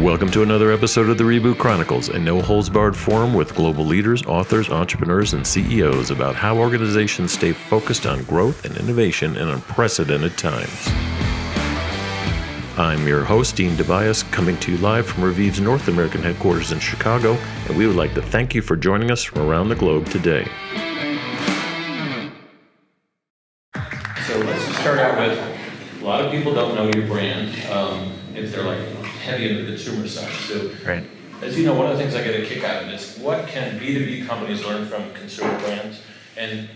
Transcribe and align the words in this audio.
Welcome 0.00 0.30
to 0.30 0.44
another 0.44 0.70
episode 0.70 1.08
of 1.08 1.18
the 1.18 1.24
Reboot 1.24 1.58
Chronicles, 1.58 2.08
a 2.08 2.20
no 2.20 2.40
holds 2.40 2.70
barred 2.70 2.96
forum 2.96 3.34
with 3.34 3.56
global 3.56 3.84
leaders, 3.84 4.22
authors, 4.26 4.70
entrepreneurs, 4.70 5.32
and 5.32 5.44
CEOs 5.44 6.12
about 6.12 6.36
how 6.36 6.56
organizations 6.56 7.32
stay 7.32 7.50
focused 7.50 8.06
on 8.06 8.22
growth 8.22 8.64
and 8.64 8.76
innovation 8.76 9.36
in 9.36 9.48
unprecedented 9.48 10.38
times. 10.38 10.86
I'm 12.78 13.08
your 13.08 13.24
host, 13.24 13.56
Dean 13.56 13.72
DeBiase, 13.72 14.30
coming 14.30 14.56
to 14.58 14.70
you 14.70 14.78
live 14.78 15.04
from 15.04 15.24
Reviv's 15.24 15.60
North 15.60 15.88
American 15.88 16.22
headquarters 16.22 16.70
in 16.70 16.78
Chicago, 16.78 17.32
and 17.66 17.76
we 17.76 17.88
would 17.88 17.96
like 17.96 18.14
to 18.14 18.22
thank 18.22 18.54
you 18.54 18.62
for 18.62 18.76
joining 18.76 19.10
us 19.10 19.24
from 19.24 19.42
around 19.50 19.68
the 19.68 19.74
globe 19.74 20.06
today. 20.06 20.46
So 23.74 24.38
let's 24.38 24.62
start 24.78 25.00
out 25.00 25.18
with 25.18 26.00
a 26.00 26.04
lot 26.04 26.24
of 26.24 26.30
people 26.30 26.54
don't 26.54 26.76
know 26.76 26.88
your 26.96 27.08
brand 27.08 27.48
um, 27.72 28.12
if 28.36 28.52
they're 28.52 28.62
like 28.62 28.97
heavy 29.28 29.50
in 29.50 29.56
the 29.64 29.70
consumer 29.70 30.08
side. 30.08 30.32
So, 30.48 30.70
Right. 30.86 31.04
as 31.42 31.56
you 31.58 31.66
know, 31.66 31.74
one 31.74 31.86
of 31.86 31.96
the 31.96 32.02
things 32.02 32.14
I 32.14 32.22
get 32.24 32.40
a 32.40 32.44
kick 32.46 32.64
out 32.64 32.82
of 32.82 32.88
is 32.90 33.16
what 33.18 33.46
can 33.46 33.78
B2B 33.78 34.26
companies 34.26 34.64
learn 34.64 34.88
from 34.88 35.12
consumer 35.12 35.56
brands? 35.60 36.00
And 36.36 36.68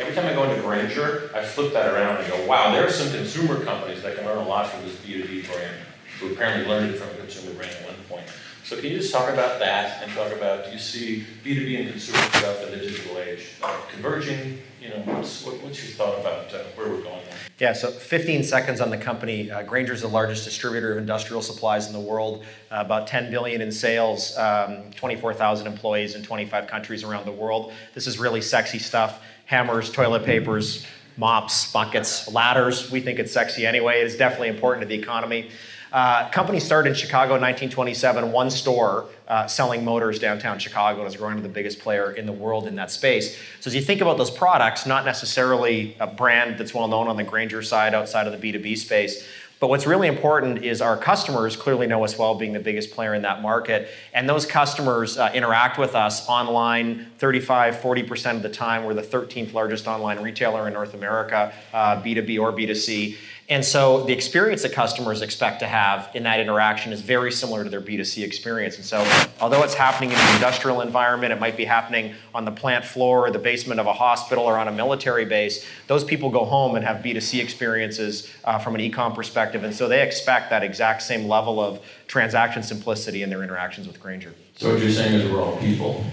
every 0.00 0.14
time 0.14 0.26
I 0.26 0.32
go 0.32 0.44
into 0.48 0.60
Grainger, 0.62 1.30
I 1.34 1.44
flip 1.44 1.72
that 1.74 1.92
around 1.92 2.16
and 2.18 2.28
go, 2.28 2.46
wow, 2.46 2.72
there 2.72 2.86
are 2.86 2.90
some 2.90 3.10
consumer 3.12 3.62
companies 3.64 4.02
that 4.02 4.16
can 4.16 4.24
learn 4.24 4.38
a 4.38 4.48
lot 4.48 4.70
from 4.70 4.84
this 4.84 4.96
B2B 4.96 5.46
brand, 5.52 5.76
who 6.18 6.32
apparently 6.32 6.66
learned 6.66 6.94
it 6.94 6.98
from 6.98 7.10
a 7.10 7.14
consumer 7.14 7.52
brand 7.54 7.72
at 7.72 7.84
one 7.84 7.96
point. 8.08 8.26
So 8.68 8.76
can 8.76 8.84
you 8.84 8.98
just 8.98 9.14
talk 9.14 9.32
about 9.32 9.58
that 9.60 10.02
and 10.02 10.12
talk 10.12 10.30
about, 10.30 10.66
do 10.66 10.72
you 10.72 10.78
see 10.78 11.24
B2B 11.42 11.80
and 11.80 11.90
consumer 11.90 12.18
stuff 12.18 12.62
in 12.64 12.72
the 12.72 12.76
digital 12.76 13.16
age 13.16 13.46
uh, 13.62 13.80
converging? 13.90 14.58
You 14.78 14.90
know, 14.90 14.96
what's, 15.06 15.42
what- 15.42 15.62
what's 15.62 15.82
your 15.82 15.92
thought 15.92 16.20
about 16.20 16.52
uh, 16.52 16.58
where 16.74 16.86
we're 16.90 17.00
going 17.00 17.24
there? 17.24 17.38
Yeah, 17.58 17.72
so 17.72 17.90
15 17.90 18.44
seconds 18.44 18.82
on 18.82 18.90
the 18.90 18.98
company. 18.98 19.50
Uh, 19.50 19.62
Grainger 19.62 19.94
is 19.94 20.02
the 20.02 20.08
largest 20.08 20.44
distributor 20.44 20.92
of 20.92 20.98
industrial 20.98 21.40
supplies 21.40 21.86
in 21.86 21.94
the 21.94 21.98
world. 21.98 22.44
Uh, 22.70 22.82
about 22.84 23.06
10 23.06 23.30
billion 23.30 23.62
in 23.62 23.72
sales, 23.72 24.36
um, 24.36 24.90
24,000 24.96 25.66
employees 25.66 26.14
in 26.14 26.22
25 26.22 26.66
countries 26.66 27.04
around 27.04 27.24
the 27.24 27.32
world. 27.32 27.72
This 27.94 28.06
is 28.06 28.18
really 28.18 28.42
sexy 28.42 28.78
stuff. 28.78 29.22
Hammers, 29.46 29.90
toilet 29.90 30.26
papers, 30.26 30.84
mops, 31.16 31.72
buckets, 31.72 32.30
ladders. 32.30 32.90
We 32.90 33.00
think 33.00 33.18
it's 33.18 33.32
sexy 33.32 33.64
anyway. 33.64 34.02
It 34.02 34.08
is 34.08 34.18
definitely 34.18 34.48
important 34.48 34.82
to 34.82 34.88
the 34.88 35.00
economy. 35.02 35.52
Uh, 35.92 36.28
company 36.30 36.60
started 36.60 36.90
in 36.90 36.94
Chicago 36.94 37.34
in 37.34 37.40
1927, 37.40 38.30
one 38.30 38.50
store 38.50 39.06
uh, 39.26 39.46
selling 39.46 39.84
motors 39.84 40.18
downtown 40.18 40.58
Chicago, 40.58 41.00
and 41.00 41.08
is 41.08 41.16
growing 41.16 41.36
to 41.36 41.42
the 41.42 41.48
biggest 41.48 41.78
player 41.78 42.12
in 42.12 42.26
the 42.26 42.32
world 42.32 42.66
in 42.66 42.76
that 42.76 42.90
space. 42.90 43.38
So 43.60 43.68
as 43.68 43.74
you 43.74 43.80
think 43.80 44.00
about 44.00 44.18
those 44.18 44.30
products, 44.30 44.84
not 44.84 45.04
necessarily 45.04 45.96
a 45.98 46.06
brand 46.06 46.58
that's 46.58 46.74
well 46.74 46.88
known 46.88 47.08
on 47.08 47.16
the 47.16 47.24
Grainger 47.24 47.62
side 47.62 47.94
outside 47.94 48.26
of 48.26 48.38
the 48.38 48.52
B2B 48.52 48.76
space, 48.76 49.26
but 49.60 49.68
what's 49.68 49.86
really 49.86 50.06
important 50.06 50.64
is 50.64 50.80
our 50.80 50.96
customers 50.96 51.56
clearly 51.56 51.86
know 51.86 52.04
us 52.04 52.16
well, 52.16 52.34
being 52.34 52.52
the 52.52 52.60
biggest 52.60 52.92
player 52.92 53.14
in 53.14 53.22
that 53.22 53.42
market. 53.42 53.88
And 54.14 54.28
those 54.28 54.46
customers 54.46 55.18
uh, 55.18 55.30
interact 55.34 55.78
with 55.78 55.94
us 55.94 56.28
online 56.28 57.10
35, 57.18 57.76
40% 57.76 58.36
of 58.36 58.42
the 58.42 58.48
time. 58.48 58.84
We're 58.84 58.94
the 58.94 59.02
13th 59.02 59.52
largest 59.52 59.88
online 59.88 60.22
retailer 60.22 60.68
in 60.68 60.74
North 60.74 60.94
America, 60.94 61.52
uh, 61.72 62.00
B2B 62.00 62.40
or 62.40 62.52
B2C. 62.52 63.16
And 63.50 63.64
so 63.64 64.04
the 64.04 64.12
experience 64.12 64.60
that 64.60 64.72
customers 64.72 65.22
expect 65.22 65.60
to 65.60 65.66
have 65.66 66.10
in 66.14 66.24
that 66.24 66.38
interaction 66.38 66.92
is 66.92 67.00
very 67.00 67.32
similar 67.32 67.64
to 67.64 67.70
their 67.70 67.80
B2C 67.80 68.22
experience. 68.22 68.76
And 68.76 68.84
so, 68.84 68.98
although 69.40 69.62
it's 69.62 69.72
happening 69.72 70.10
in 70.10 70.18
an 70.18 70.34
industrial 70.34 70.82
environment, 70.82 71.32
it 71.32 71.40
might 71.40 71.56
be 71.56 71.64
happening 71.64 72.14
on 72.34 72.44
the 72.44 72.50
plant 72.50 72.84
floor 72.84 73.26
or 73.26 73.30
the 73.30 73.38
basement 73.38 73.80
of 73.80 73.86
a 73.86 73.92
hospital 73.92 74.44
or 74.44 74.58
on 74.58 74.68
a 74.68 74.72
military 74.72 75.24
base, 75.24 75.64
those 75.86 76.04
people 76.04 76.28
go 76.28 76.44
home 76.44 76.76
and 76.76 76.84
have 76.84 77.02
B2C 77.02 77.40
experiences 77.40 78.30
uh, 78.44 78.58
from 78.58 78.74
an 78.74 78.82
e 78.82 78.90
com 78.90 79.14
perspective. 79.14 79.47
And 79.54 79.74
so 79.74 79.88
they 79.88 80.02
expect 80.02 80.50
that 80.50 80.62
exact 80.62 81.02
same 81.02 81.26
level 81.28 81.60
of 81.60 81.80
transaction 82.06 82.62
simplicity 82.62 83.22
in 83.22 83.30
their 83.30 83.42
interactions 83.42 83.86
with 83.86 83.98
Grainger. 84.00 84.34
So 84.56 84.72
what 84.72 84.80
you're 84.82 84.90
saying 84.90 85.14
is 85.14 85.30
we're 85.30 85.42
all 85.42 85.56
people. 85.58 86.04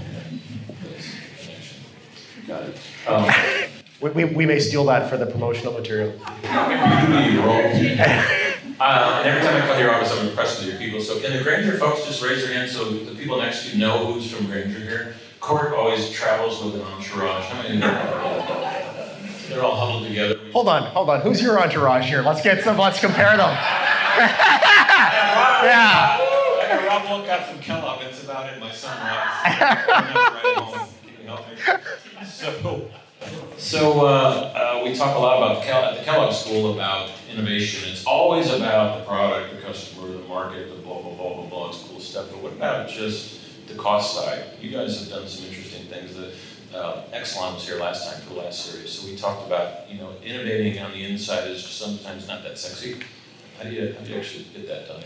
Got 2.47 2.63
it. 2.63 2.77
Um, 3.07 3.29
We, 4.01 4.09
we, 4.11 4.25
we 4.25 4.45
may 4.45 4.59
steal 4.59 4.83
that 4.85 5.09
for 5.09 5.15
the 5.17 5.25
promotional 5.25 5.73
material. 5.73 6.11
B2B, 6.43 7.37
we're 7.37 7.49
all. 7.49 7.61
Uh, 8.77 9.21
and 9.23 9.27
every 9.29 9.41
time 9.41 9.55
I 9.55 9.61
come 9.65 9.77
to 9.77 9.81
your 9.81 9.93
office, 9.95 10.11
I'm 10.11 10.27
impressed 10.27 10.59
with 10.59 10.67
your 10.69 10.77
people. 10.77 10.99
So 10.99 11.17
can 11.21 11.31
the 11.35 11.41
Grainger 11.41 11.77
folks 11.77 12.03
just 12.05 12.21
raise 12.21 12.43
their 12.45 12.53
hands 12.53 12.73
so 12.73 12.83
the 12.89 13.15
people 13.15 13.37
next 13.37 13.63
to 13.63 13.69
you 13.71 13.77
know 13.79 14.05
who's 14.11 14.29
from 14.29 14.47
Grainger 14.47 14.79
here? 14.79 15.15
Court 15.39 15.71
always 15.73 16.09
travels 16.11 16.61
with 16.61 16.75
an 16.75 16.81
entourage. 16.81 17.45
They're 19.49 19.63
all 19.63 19.75
huddled 19.75 20.07
together. 20.07 20.39
Hold 20.51 20.67
on, 20.67 20.83
hold 20.83 21.09
on. 21.09 21.21
Who's 21.21 21.41
your 21.41 21.61
entourage 21.61 22.07
here? 22.07 22.21
Let's 22.21 22.41
get 22.41 22.63
some, 22.63 22.77
let's 22.77 22.99
compare 22.99 23.37
them. 23.37 23.49
yeah. 25.65 26.17
I 26.19 26.67
got 26.69 26.85
Rob 26.87 27.09
Wolcott 27.09 27.47
from 27.47 27.59
Kellogg. 27.59 28.01
That's 28.01 28.23
about 28.23 28.51
it. 28.51 28.59
My 28.59 28.71
son 28.71 28.97
Rob. 28.99 30.89
So, 32.25 32.89
so 33.57 34.05
uh, 34.05 34.79
uh, 34.79 34.83
we 34.83 34.95
talk 34.95 35.15
a 35.15 35.19
lot 35.19 35.37
about 35.37 35.61
the 35.61 35.67
Kell- 35.67 35.95
the 35.95 36.03
Kellogg 36.03 36.33
School 36.33 36.73
about 36.73 37.09
innovation. 37.31 37.89
It's 37.91 38.05
always 38.05 38.51
about 38.53 38.99
the 38.99 39.05
product, 39.05 39.55
the 39.55 39.61
customer, 39.61 40.07
the 40.07 40.19
market, 40.27 40.69
the 40.69 40.75
blah 40.81 41.01
blah 41.01 41.13
blah 41.13 41.33
blah 41.35 41.45
blah. 41.45 41.69
It's 41.69 41.83
cool 41.83 41.99
stuff. 41.99 42.27
But 42.31 42.41
what 42.41 42.51
about 42.53 42.87
just 42.89 43.67
the 43.67 43.75
cost 43.75 44.15
side? 44.15 44.43
You 44.61 44.71
guys 44.71 44.99
have 44.99 45.09
done 45.09 45.27
some 45.27 45.45
interesting 45.47 45.85
things. 45.87 46.15
That 46.15 46.33
uh, 46.73 47.03
Exelon 47.13 47.55
was 47.55 47.67
here 47.67 47.77
last 47.77 48.09
time 48.09 48.21
for 48.21 48.33
the 48.33 48.39
last 48.41 48.65
series, 48.65 48.91
so 48.91 49.07
we 49.07 49.15
talked 49.15 49.45
about 49.45 49.89
you 49.89 49.99
know 49.99 50.13
innovating 50.23 50.81
on 50.81 50.91
the 50.91 51.03
inside 51.05 51.47
is 51.47 51.63
sometimes 51.65 52.27
not 52.27 52.43
that 52.43 52.57
sexy. 52.57 52.97
How 53.57 53.63
do 53.63 53.71
you 53.71 53.95
how 53.97 54.03
do 54.03 54.11
you 54.11 54.17
actually 54.17 54.45
get 54.53 54.67
that 54.67 54.87
done? 54.87 55.03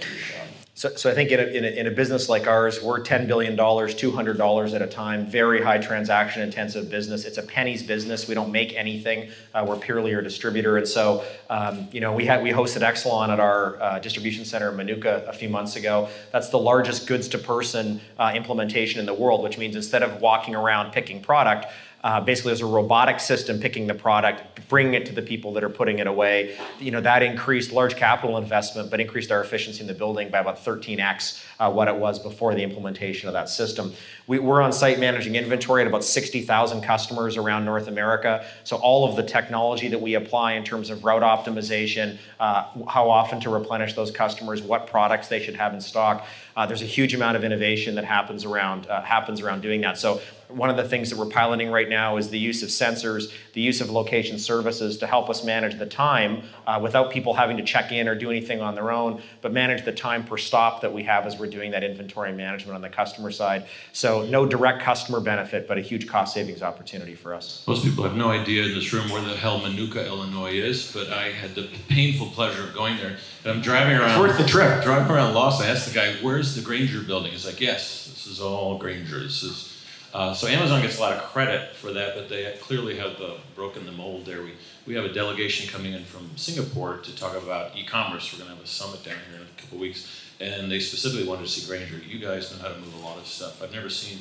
So, 0.80 0.96
so 0.96 1.12
I 1.12 1.14
think 1.14 1.32
in 1.32 1.42
a, 1.42 1.44
in, 1.44 1.66
a, 1.66 1.68
in 1.68 1.88
a 1.88 1.92
business 1.92 2.30
like 2.30 2.48
ours, 2.48 2.82
we're 2.82 3.04
$10 3.04 3.28
billion, 3.28 3.58
$200 3.58 4.74
at 4.74 4.82
a 4.82 4.88
time, 4.88 5.26
very 5.26 5.62
high 5.62 5.78
transaction 5.78 6.42
intensive 6.42 6.90
business. 6.90 7.26
It's 7.26 7.38
a 7.38 7.44
pennies 7.44 7.84
business. 7.84 8.30
We 8.30 8.34
don't 8.34 8.50
make 8.50 8.74
anything. 8.76 9.30
Uh, 9.54 9.66
we're 9.68 9.76
purely 9.76 10.14
a 10.14 10.22
distributor. 10.22 10.78
And 10.78 10.88
so, 10.88 11.26
um, 11.50 11.90
you 11.92 12.00
know, 12.00 12.14
we 12.14 12.26
had 12.26 12.42
we 12.42 12.52
hosted 12.52 12.82
Exelon 12.82 13.28
at 13.28 13.42
our 13.42 13.82
uh, 13.82 14.00
distribution 14.00 14.46
center 14.46 14.70
in 14.72 14.78
Minooka 14.78 15.28
a 15.28 15.34
few 15.34 15.50
months 15.50 15.76
ago. 15.76 16.08
That's 16.32 16.48
the 16.48 16.60
largest 16.60 17.08
goods 17.08 17.28
to 17.28 17.38
person 17.38 18.00
uh, 18.18 18.32
implementation 18.34 19.02
in 19.02 19.06
the 19.06 19.14
world, 19.14 19.44
which 19.44 19.58
means 19.58 19.76
instead 19.76 20.02
of 20.02 20.22
walking 20.22 20.56
around 20.56 20.94
picking 20.94 21.22
product, 21.22 21.66
uh, 22.04 22.22
basically, 22.22 22.50
there's 22.50 22.62
a 22.62 22.66
robotic 22.66 23.20
system 23.20 23.60
picking 23.60 23.88
the 23.88 23.94
product, 23.94 24.68
bringing 24.70 24.94
it 24.94 25.06
to 25.08 25.14
the 25.14 25.22
people 25.22 25.54
that 25.54 25.64
are 25.64 25.70
putting 25.70 26.00
it 26.00 26.08
away. 26.08 26.58
You 26.80 26.92
know 26.92 27.02
that 27.02 27.24
increased 27.24 27.72
large 27.72 27.96
capital 27.96 28.38
investment, 28.38 28.90
but 28.90 29.02
increased 29.02 29.32
our 29.32 29.42
efficiency 29.42 29.82
in 29.82 29.88
the 29.88 29.94
building 29.94 30.30
by 30.30 30.40
about 30.40 30.64
13x 30.64 31.44
uh, 31.60 31.70
what 31.70 31.88
it 31.88 31.96
was 31.96 32.20
before 32.20 32.56
the 32.56 32.64
implementation 32.64 33.28
of 33.28 33.34
that 33.34 33.50
system. 33.50 33.94
We, 34.30 34.38
we're 34.38 34.62
on 34.62 34.72
site 34.72 35.00
managing 35.00 35.34
inventory 35.34 35.82
at 35.82 35.88
about 35.88 36.04
60,000 36.04 36.82
customers 36.82 37.36
around 37.36 37.66
North 37.66 37.88
America. 37.88 38.46
So 38.64 38.78
all 38.78 39.10
of 39.10 39.16
the 39.16 39.24
technology 39.24 39.88
that 39.88 40.00
we 40.00 40.14
apply 40.14 40.54
in 40.54 40.64
terms 40.64 40.92
of 40.92 41.04
route 41.04 41.24
optimization, 41.24 42.20
uh, 42.40 42.68
how 42.88 43.10
often 43.10 43.40
to 43.40 43.50
replenish 43.50 43.96
those 43.96 44.12
customers, 44.12 44.62
what 44.62 44.86
products 44.86 45.30
they 45.30 45.42
should 45.42 45.56
have 45.56 45.74
in 45.74 45.82
stock. 45.82 46.28
Uh, 46.56 46.68
there's 46.68 46.84
a 46.84 46.86
huge 46.86 47.16
amount 47.16 47.38
of 47.38 47.44
innovation 47.44 47.96
that 47.96 48.06
happens 48.06 48.46
around 48.46 48.86
uh, 48.86 49.02
happens 49.02 49.42
around 49.42 49.62
doing 49.62 49.82
that. 49.82 49.98
So 49.98 50.22
one 50.50 50.72
of 50.72 50.78
the 50.78 50.84
things 50.84 51.12
that 51.12 51.18
we're 51.18 51.28
piloting 51.28 51.70
right 51.70 51.88
now 51.88 52.18
is 52.18 52.32
the 52.32 52.40
use 52.40 52.64
of 52.64 52.70
sensors, 52.70 53.32
the 53.54 53.62
use 53.62 53.82
of 53.82 53.92
location 53.92 54.40
services 54.40 54.98
to 54.98 55.06
help 55.06 55.30
us 55.30 55.44
manage 55.44 55.78
the 55.78 55.86
time 55.86 56.42
uh, 56.66 56.80
without 56.82 57.12
people 57.12 57.36
having 57.36 57.56
to 57.58 57.64
check 57.64 57.92
in 57.92 58.08
or 58.08 58.16
do 58.16 58.32
anything 58.32 58.60
on 58.60 58.74
their 58.74 58.92
own, 58.92 59.22
but 59.42 59.54
manage 59.54 59.86
the 59.86 59.92
time 59.92 60.24
per 60.24 60.38
stop 60.38 60.82
that 60.82 60.92
we 60.92 61.04
have 61.04 61.28
as 61.28 61.38
we're 61.38 61.50
doing 61.50 61.70
that 61.72 61.84
inventory 61.84 62.34
management 62.34 62.76
on 62.76 62.82
the 62.82 62.90
customer 62.90 63.30
side. 63.30 63.68
So 63.94 64.19
no 64.26 64.46
direct 64.46 64.82
customer 64.82 65.20
benefit, 65.20 65.68
but 65.68 65.78
a 65.78 65.82
huge 65.82 66.08
cost 66.08 66.34
savings 66.34 66.62
opportunity 66.62 67.16
for 67.16 67.34
us. 67.34 67.64
Most 67.68 67.84
people 67.84 68.04
have 68.04 68.16
no 68.16 68.30
idea 68.30 68.64
in 68.64 68.74
this 68.74 68.92
room 68.94 69.10
where 69.10 69.22
the 69.22 69.36
hell 69.36 69.60
Minooka, 69.60 70.06
Illinois 70.06 70.54
is, 70.54 70.92
but 70.92 71.10
I 71.10 71.32
had 71.32 71.56
the 71.56 71.70
painful 71.88 72.28
pleasure 72.28 72.64
of 72.64 72.74
going 72.74 72.98
there. 72.98 73.18
And 73.44 73.54
I'm 73.54 73.62
driving 73.62 73.98
around. 73.98 74.20
worth 74.20 74.38
the 74.38 74.48
trip. 74.48 74.84
Driving 74.84 75.12
around 75.12 75.34
Lost, 75.34 75.62
I 75.62 75.68
asked 75.68 75.88
the 75.88 75.94
guy, 75.94 76.14
"Where's 76.22 76.56
the 76.56 76.62
Grainger 76.62 77.02
building?" 77.02 77.32
He's 77.32 77.46
like, 77.46 77.62
"Yes, 77.62 78.08
this 78.08 78.28
is 78.28 78.42
all 78.42 78.78
Grainger. 78.78 79.20
This 79.24 79.44
is." 79.44 79.76
Uh, 80.12 80.34
so 80.34 80.48
Amazon 80.48 80.82
gets 80.82 80.98
a 80.98 81.02
lot 81.02 81.14
of 81.14 81.22
credit 81.24 81.76
for 81.76 81.92
that, 81.92 82.16
but 82.16 82.30
they 82.30 82.52
clearly 82.62 82.98
have 82.98 83.22
uh, 83.22 83.34
broken 83.56 83.86
the 83.86 83.92
mold 83.92 84.26
there. 84.26 84.42
We 84.42 84.54
we 84.90 84.96
have 84.96 85.06
a 85.06 85.14
delegation 85.14 85.70
coming 85.70 85.94
in 85.94 86.04
from 86.04 86.32
Singapore 86.36 86.98
to 86.98 87.16
talk 87.16 87.38
about 87.38 87.78
e-commerce. 87.78 88.34
We're 88.34 88.40
going 88.40 88.50
to 88.50 88.56
have 88.56 88.66
a 88.66 88.68
summit 88.68 89.04
down 89.04 89.18
here 89.30 89.40
in 89.40 89.46
a 89.46 89.62
couple 89.62 89.78
weeks, 89.78 90.29
and 90.40 90.72
they 90.72 90.80
specifically 90.80 91.28
wanted 91.28 91.46
to 91.46 91.50
see 91.50 91.68
Grainger. 91.68 91.98
You 91.98 92.20
guys 92.20 92.52
know 92.52 92.60
how 92.60 92.74
to 92.74 92.80
move 92.80 92.94
a 92.96 93.06
lot 93.06 93.18
of 93.18 93.28
stuff. 93.28 93.62
I've 93.62 93.74
never 93.74 93.90
seen 93.90 94.20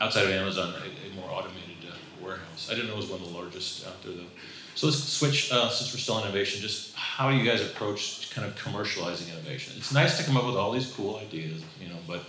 outside 0.00 0.24
of 0.24 0.30
Amazon 0.30 0.74
a, 0.74 1.10
a 1.10 1.14
more 1.14 1.30
automated 1.30 1.76
uh, 1.88 1.94
warehouse. 2.24 2.68
I 2.70 2.74
didn't 2.74 2.88
know 2.88 2.94
it 2.94 2.98
was 2.98 3.10
one 3.10 3.20
of 3.20 3.28
the 3.28 3.34
largest 3.34 3.86
out 3.86 4.02
there 4.02 4.12
though. 4.12 4.30
So 4.74 4.86
let's 4.86 5.02
switch, 5.02 5.52
uh, 5.52 5.68
since 5.68 5.92
we're 5.92 6.00
still 6.00 6.14
on 6.14 6.22
innovation, 6.22 6.62
just 6.62 6.94
how 6.94 7.30
do 7.30 7.36
you 7.36 7.44
guys 7.44 7.60
approach 7.60 8.30
kind 8.30 8.46
of 8.46 8.54
commercializing 8.56 9.30
innovation? 9.32 9.74
It's 9.76 9.92
nice 9.92 10.16
to 10.18 10.24
come 10.24 10.36
up 10.36 10.46
with 10.46 10.56
all 10.56 10.72
these 10.72 10.90
cool 10.92 11.16
ideas, 11.16 11.62
you 11.80 11.88
know, 11.88 11.98
but 12.06 12.22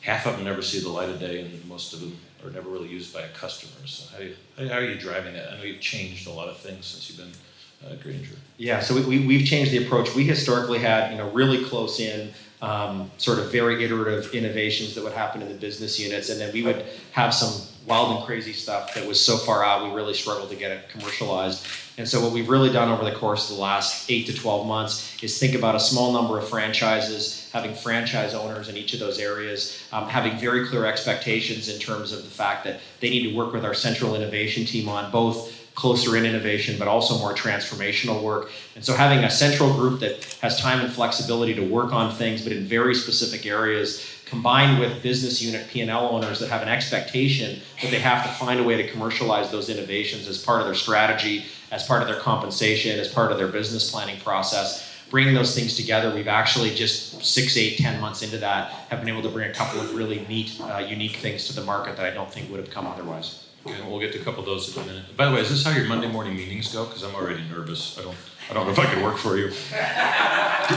half 0.00 0.26
of 0.26 0.36
them 0.36 0.44
never 0.44 0.62
see 0.62 0.80
the 0.80 0.88
light 0.88 1.08
of 1.08 1.20
day 1.20 1.40
and 1.40 1.68
most 1.68 1.92
of 1.92 2.00
them 2.00 2.16
are 2.44 2.50
never 2.50 2.70
really 2.70 2.88
used 2.88 3.12
by 3.12 3.22
a 3.22 3.28
customer. 3.30 3.86
So 3.86 4.08
how, 4.16 4.22
you, 4.22 4.68
how 4.68 4.78
are 4.78 4.84
you 4.84 4.94
driving 4.94 5.34
that? 5.34 5.52
I 5.52 5.58
know 5.58 5.64
you've 5.64 5.80
changed 5.80 6.26
a 6.28 6.30
lot 6.30 6.48
of 6.48 6.56
things 6.58 6.86
since 6.86 7.10
you've 7.10 7.18
been 7.18 7.90
uh, 7.90 7.94
Grainger. 8.02 8.36
Yeah, 8.56 8.80
so 8.80 8.94
we, 8.94 9.04
we, 9.04 9.26
we've 9.26 9.46
changed 9.46 9.72
the 9.72 9.84
approach. 9.84 10.14
We 10.14 10.24
historically 10.24 10.78
had, 10.78 11.12
you 11.12 11.18
know, 11.18 11.30
really 11.30 11.64
close 11.64 12.00
in 12.00 12.32
um, 12.60 13.10
sort 13.18 13.38
of 13.38 13.52
very 13.52 13.84
iterative 13.84 14.34
innovations 14.34 14.94
that 14.94 15.04
would 15.04 15.12
happen 15.12 15.42
in 15.42 15.48
the 15.48 15.54
business 15.54 15.98
units, 15.98 16.28
and 16.28 16.40
then 16.40 16.52
we 16.52 16.62
would 16.62 16.84
have 17.12 17.32
some 17.32 17.62
wild 17.86 18.16
and 18.16 18.26
crazy 18.26 18.52
stuff 18.52 18.92
that 18.94 19.06
was 19.06 19.18
so 19.18 19.36
far 19.38 19.64
out 19.64 19.88
we 19.88 19.96
really 19.96 20.12
struggled 20.12 20.50
to 20.50 20.56
get 20.56 20.70
it 20.70 20.88
commercialized. 20.90 21.66
And 21.96 22.06
so 22.06 22.22
what 22.22 22.32
we've 22.32 22.48
really 22.48 22.70
done 22.70 22.90
over 22.90 23.02
the 23.02 23.16
course 23.16 23.50
of 23.50 23.56
the 23.56 23.62
last 23.62 24.08
eight 24.08 24.26
to 24.26 24.34
12 24.34 24.66
months 24.66 25.20
is 25.20 25.38
think 25.38 25.56
about 25.56 25.74
a 25.74 25.80
small 25.80 26.12
number 26.12 26.38
of 26.38 26.48
franchises, 26.48 27.50
having 27.52 27.74
franchise 27.74 28.34
owners 28.34 28.68
in 28.68 28.76
each 28.76 28.92
of 28.92 29.00
those 29.00 29.18
areas, 29.18 29.82
um, 29.90 30.06
having 30.06 30.38
very 30.38 30.68
clear 30.68 30.84
expectations 30.84 31.68
in 31.68 31.80
terms 31.80 32.12
of 32.12 32.22
the 32.22 32.30
fact 32.30 32.62
that 32.64 32.80
they 33.00 33.10
need 33.10 33.28
to 33.28 33.34
work 33.34 33.52
with 33.52 33.64
our 33.64 33.74
central 33.74 34.14
innovation 34.14 34.64
team 34.64 34.88
on 34.88 35.10
both 35.10 35.57
closer 35.78 36.16
in 36.16 36.26
innovation, 36.26 36.76
but 36.76 36.88
also 36.88 37.16
more 37.18 37.32
transformational 37.32 38.20
work. 38.20 38.50
And 38.74 38.84
so 38.84 38.94
having 38.94 39.22
a 39.22 39.30
central 39.30 39.72
group 39.72 40.00
that 40.00 40.24
has 40.42 40.60
time 40.60 40.80
and 40.80 40.92
flexibility 40.92 41.54
to 41.54 41.62
work 41.62 41.92
on 41.92 42.12
things, 42.12 42.42
but 42.42 42.52
in 42.52 42.64
very 42.64 42.96
specific 42.96 43.46
areas, 43.46 44.04
combined 44.26 44.80
with 44.80 45.00
business 45.04 45.40
unit 45.40 45.68
P&L 45.68 46.08
owners 46.08 46.40
that 46.40 46.48
have 46.48 46.62
an 46.62 46.68
expectation 46.68 47.60
that 47.80 47.92
they 47.92 48.00
have 48.00 48.24
to 48.24 48.32
find 48.44 48.58
a 48.58 48.64
way 48.64 48.76
to 48.82 48.90
commercialize 48.90 49.52
those 49.52 49.68
innovations 49.68 50.26
as 50.26 50.42
part 50.42 50.60
of 50.60 50.66
their 50.66 50.74
strategy 50.74 51.44
as 51.70 51.86
part 51.86 52.02
of 52.02 52.08
their 52.08 52.18
compensation, 52.18 52.98
as 52.98 53.12
part 53.12 53.30
of 53.30 53.38
their 53.38 53.48
business 53.48 53.90
planning 53.90 54.18
process. 54.20 54.84
Bringing 55.10 55.34
those 55.34 55.54
things 55.54 55.76
together, 55.76 56.12
we've 56.14 56.28
actually 56.28 56.74
just 56.74 57.24
six, 57.24 57.56
eight, 57.56 57.78
ten 57.78 58.00
months 58.00 58.22
into 58.22 58.38
that, 58.38 58.70
have 58.90 59.00
been 59.00 59.08
able 59.08 59.22
to 59.22 59.28
bring 59.28 59.48
a 59.50 59.54
couple 59.54 59.80
of 59.80 59.94
really 59.94 60.26
neat, 60.28 60.60
uh, 60.60 60.78
unique 60.78 61.16
things 61.16 61.46
to 61.46 61.54
the 61.54 61.62
market 61.62 61.96
that 61.96 62.04
I 62.04 62.10
don't 62.10 62.30
think 62.32 62.50
would 62.50 62.60
have 62.60 62.70
come 62.70 62.86
otherwise. 62.86 63.47
Okay, 63.66 63.76
we'll 63.86 64.00
get 64.00 64.12
to 64.12 64.20
a 64.20 64.24
couple 64.24 64.40
of 64.40 64.46
those 64.46 64.76
in 64.76 64.82
a 64.82 64.86
minute. 64.86 65.16
By 65.16 65.26
the 65.26 65.34
way, 65.34 65.40
is 65.40 65.50
this 65.50 65.64
how 65.64 65.72
your 65.72 65.86
Monday 65.86 66.08
morning 66.08 66.36
meetings 66.36 66.72
go? 66.72 66.84
Because 66.84 67.02
I'm 67.02 67.14
already 67.14 67.42
nervous. 67.50 67.98
I 67.98 68.02
don't, 68.02 68.16
I 68.50 68.54
don't 68.54 68.66
know 68.66 68.72
if 68.72 68.78
I 68.78 68.86
can 68.86 69.02
work 69.02 69.18
for 69.18 69.36
you. 69.36 69.48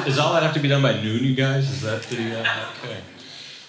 Does 0.06 0.18
all 0.18 0.34
that 0.34 0.44
have 0.44 0.54
to 0.56 0.60
be 0.60 0.68
done 0.68 0.82
by 0.82 1.00
noon, 1.02 1.24
you 1.24 1.36
guys? 1.36 1.70
Is 1.70 1.82
that 1.82 2.04
the 2.04 2.40
uh, 2.40 2.70
okay? 2.84 2.98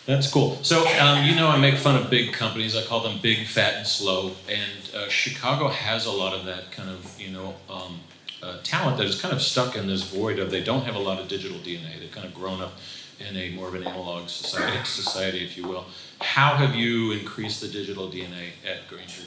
That's 0.06 0.29
cool. 0.29 0.59
So, 0.64 0.87
um, 0.99 1.25
you 1.25 1.37
know, 1.37 1.49
I 1.49 1.59
make 1.59 1.76
fun 1.76 1.94
of 1.94 2.11
big 2.11 2.32
companies. 2.32 2.75
I 2.75 2.82
call 2.82 3.00
them 3.00 3.19
big, 3.23 3.47
fat, 3.47 3.75
and 3.75 3.87
slow. 3.87 4.32
And 4.49 4.94
uh, 4.94 5.09
Chicago 5.09 5.69
has 5.69 6.06
a 6.06 6.11
lot 6.11 6.35
of 6.35 6.44
that 6.47 6.73
kind 6.73 6.91
of, 6.91 7.20
you 7.20 7.31
know, 7.31 7.55
um, 7.70 8.00
uh, 8.43 8.58
talent 8.65 8.99
that 8.99 9.06
is 9.06 9.20
kind 9.20 9.32
of 9.32 9.41
stuck 9.41 9.76
in 9.76 9.87
this 9.87 10.03
void 10.03 10.41
of 10.41 10.50
they 10.50 10.65
don't 10.65 10.82
have 10.82 10.97
a 10.97 10.99
lot 10.99 11.20
of 11.20 11.29
digital 11.29 11.58
DNA. 11.58 12.00
They've 12.00 12.11
kind 12.11 12.26
of 12.26 12.35
grown 12.35 12.61
up 12.61 12.73
in 13.20 13.37
a 13.37 13.50
more 13.50 13.69
of 13.69 13.75
an 13.75 13.85
analog 13.85 14.29
society, 14.29 14.85
society, 14.85 15.44
if 15.44 15.56
you 15.56 15.69
will. 15.69 15.87
How 16.23 16.55
have 16.55 16.75
you 16.75 17.13
increased 17.13 17.61
the 17.61 17.69
digital 17.69 18.09
DNA 18.09 18.51
at 18.67 18.89
Grainger? 18.89 19.25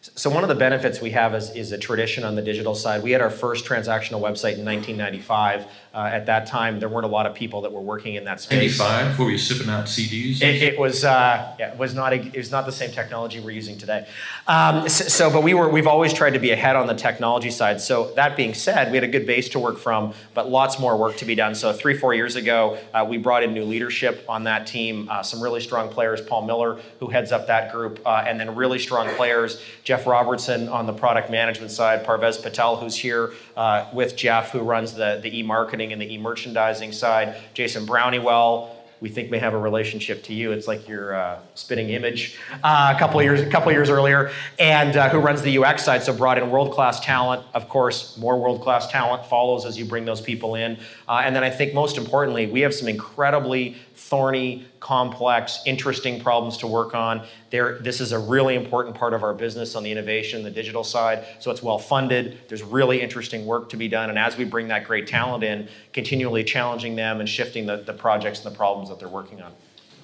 So 0.00 0.28
one 0.28 0.42
of 0.42 0.48
the 0.48 0.54
benefits 0.54 1.00
we 1.00 1.10
have 1.12 1.34
is, 1.34 1.50
is 1.50 1.72
a 1.72 1.78
tradition 1.78 2.24
on 2.24 2.34
the 2.34 2.42
digital 2.42 2.74
side. 2.74 3.02
We 3.02 3.12
had 3.12 3.20
our 3.20 3.30
first 3.30 3.64
transactional 3.64 4.20
website 4.20 4.58
in 4.58 4.64
1995. 4.64 5.66
Uh, 5.94 6.08
at 6.10 6.24
that 6.24 6.46
time, 6.46 6.80
there 6.80 6.88
weren't 6.88 7.04
a 7.04 7.08
lot 7.08 7.26
of 7.26 7.34
people 7.34 7.60
that 7.60 7.70
were 7.70 7.80
working 7.82 8.14
in 8.14 8.24
that 8.24 8.40
space. 8.40 8.78
95? 8.78 9.18
Were 9.18 9.30
you 9.30 9.36
sipping 9.36 9.68
out 9.68 9.84
CDs? 9.84 10.40
It, 10.40 10.62
it 10.62 10.78
was 10.78 11.04
uh, 11.04 11.54
yeah, 11.58 11.72
it 11.72 11.78
was 11.78 11.94
not 11.94 12.14
a, 12.14 12.16
it 12.16 12.36
was 12.36 12.50
not 12.50 12.64
the 12.64 12.72
same 12.72 12.90
technology 12.90 13.40
we're 13.40 13.50
using 13.50 13.76
today. 13.76 14.06
Um, 14.46 14.88
so, 14.88 15.04
so, 15.04 15.30
but 15.30 15.42
we 15.42 15.52
were 15.52 15.68
we've 15.68 15.86
always 15.86 16.14
tried 16.14 16.30
to 16.30 16.38
be 16.38 16.50
ahead 16.50 16.76
on 16.76 16.86
the 16.86 16.94
technology 16.94 17.50
side. 17.50 17.78
So 17.82 18.10
that 18.14 18.38
being 18.38 18.54
said, 18.54 18.90
we 18.90 18.96
had 18.96 19.04
a 19.04 19.08
good 19.08 19.26
base 19.26 19.50
to 19.50 19.58
work 19.58 19.76
from, 19.76 20.14
but 20.32 20.48
lots 20.48 20.78
more 20.78 20.96
work 20.96 21.16
to 21.18 21.26
be 21.26 21.34
done. 21.34 21.54
So 21.54 21.74
three 21.74 21.94
four 21.94 22.14
years 22.14 22.36
ago, 22.36 22.78
uh, 22.94 23.04
we 23.06 23.18
brought 23.18 23.42
in 23.42 23.52
new 23.52 23.64
leadership 23.64 24.24
on 24.30 24.44
that 24.44 24.66
team. 24.66 25.10
Uh, 25.10 25.22
some 25.22 25.42
really 25.42 25.60
strong 25.60 25.90
players, 25.90 26.22
Paul 26.22 26.46
Miller, 26.46 26.80
who 27.00 27.08
heads 27.08 27.32
up 27.32 27.48
that 27.48 27.70
group, 27.70 28.00
uh, 28.06 28.24
and 28.26 28.40
then 28.40 28.54
really 28.54 28.78
strong 28.78 29.08
players, 29.10 29.62
Jeff 29.84 30.06
Robertson 30.06 30.70
on 30.70 30.86
the 30.86 30.94
product 30.94 31.30
management 31.30 31.70
side, 31.70 32.06
Parvez 32.06 32.42
Patel, 32.42 32.76
who's 32.76 32.96
here 32.96 33.32
uh, 33.58 33.86
with 33.92 34.16
Jeff, 34.16 34.52
who 34.52 34.60
runs 34.60 34.94
the 34.94 35.20
the 35.22 35.38
e-marketing 35.38 35.81
marketing 35.82 35.92
and 35.92 36.00
the 36.00 36.14
e-merchandising 36.14 36.92
side. 36.92 37.36
Jason 37.54 37.86
Brownywell, 37.86 38.70
we 39.00 39.08
think 39.08 39.30
may 39.30 39.38
have 39.38 39.52
a 39.52 39.58
relationship 39.58 40.22
to 40.24 40.32
you. 40.32 40.52
It's 40.52 40.68
like 40.68 40.86
your 40.88 41.14
uh, 41.14 41.40
image 41.70 42.38
uh, 42.62 42.92
a 42.94 42.98
couple 42.98 43.20
years, 43.20 43.40
a 43.40 43.50
couple 43.50 43.72
years 43.72 43.90
earlier, 43.90 44.30
and 44.60 44.96
uh, 44.96 45.08
who 45.08 45.18
runs 45.18 45.42
the 45.42 45.58
UX 45.58 45.84
side. 45.84 46.04
So 46.04 46.12
brought 46.16 46.38
in 46.38 46.50
world-class 46.50 47.00
talent. 47.00 47.42
Of 47.52 47.68
course, 47.68 48.16
more 48.16 48.38
world-class 48.38 48.92
talent 48.92 49.26
follows 49.26 49.64
as 49.64 49.76
you 49.76 49.84
bring 49.84 50.04
those 50.04 50.20
people 50.20 50.54
in. 50.54 50.78
Uh, 51.08 51.22
and 51.24 51.34
then 51.34 51.42
I 51.42 51.50
think 51.50 51.74
most 51.74 51.98
importantly, 51.98 52.46
we 52.46 52.60
have 52.60 52.72
some 52.72 52.88
incredibly 52.88 53.74
thorny, 54.12 54.62
complex, 54.78 55.62
interesting 55.64 56.20
problems 56.20 56.58
to 56.58 56.66
work 56.66 56.94
on. 56.94 57.26
This 57.48 57.98
is 57.98 58.12
a 58.12 58.18
really 58.18 58.56
important 58.56 58.94
part 58.94 59.14
of 59.14 59.22
our 59.22 59.32
business 59.32 59.74
on 59.74 59.82
the 59.82 59.90
innovation, 59.90 60.42
the 60.42 60.50
digital 60.50 60.84
side. 60.84 61.24
So 61.38 61.50
it's 61.50 61.62
well 61.62 61.78
funded. 61.78 62.36
There's 62.46 62.62
really 62.62 63.00
interesting 63.00 63.46
work 63.46 63.70
to 63.70 63.78
be 63.78 63.88
done. 63.88 64.10
And 64.10 64.18
as 64.18 64.36
we 64.36 64.44
bring 64.44 64.68
that 64.68 64.84
great 64.84 65.06
talent 65.06 65.44
in, 65.44 65.66
continually 65.94 66.44
challenging 66.44 66.94
them 66.94 67.20
and 67.20 67.28
shifting 67.28 67.64
the, 67.64 67.78
the 67.78 67.94
projects 67.94 68.44
and 68.44 68.52
the 68.52 68.56
problems 68.58 68.90
that 68.90 68.98
they're 68.98 69.08
working 69.08 69.40
on. 69.40 69.50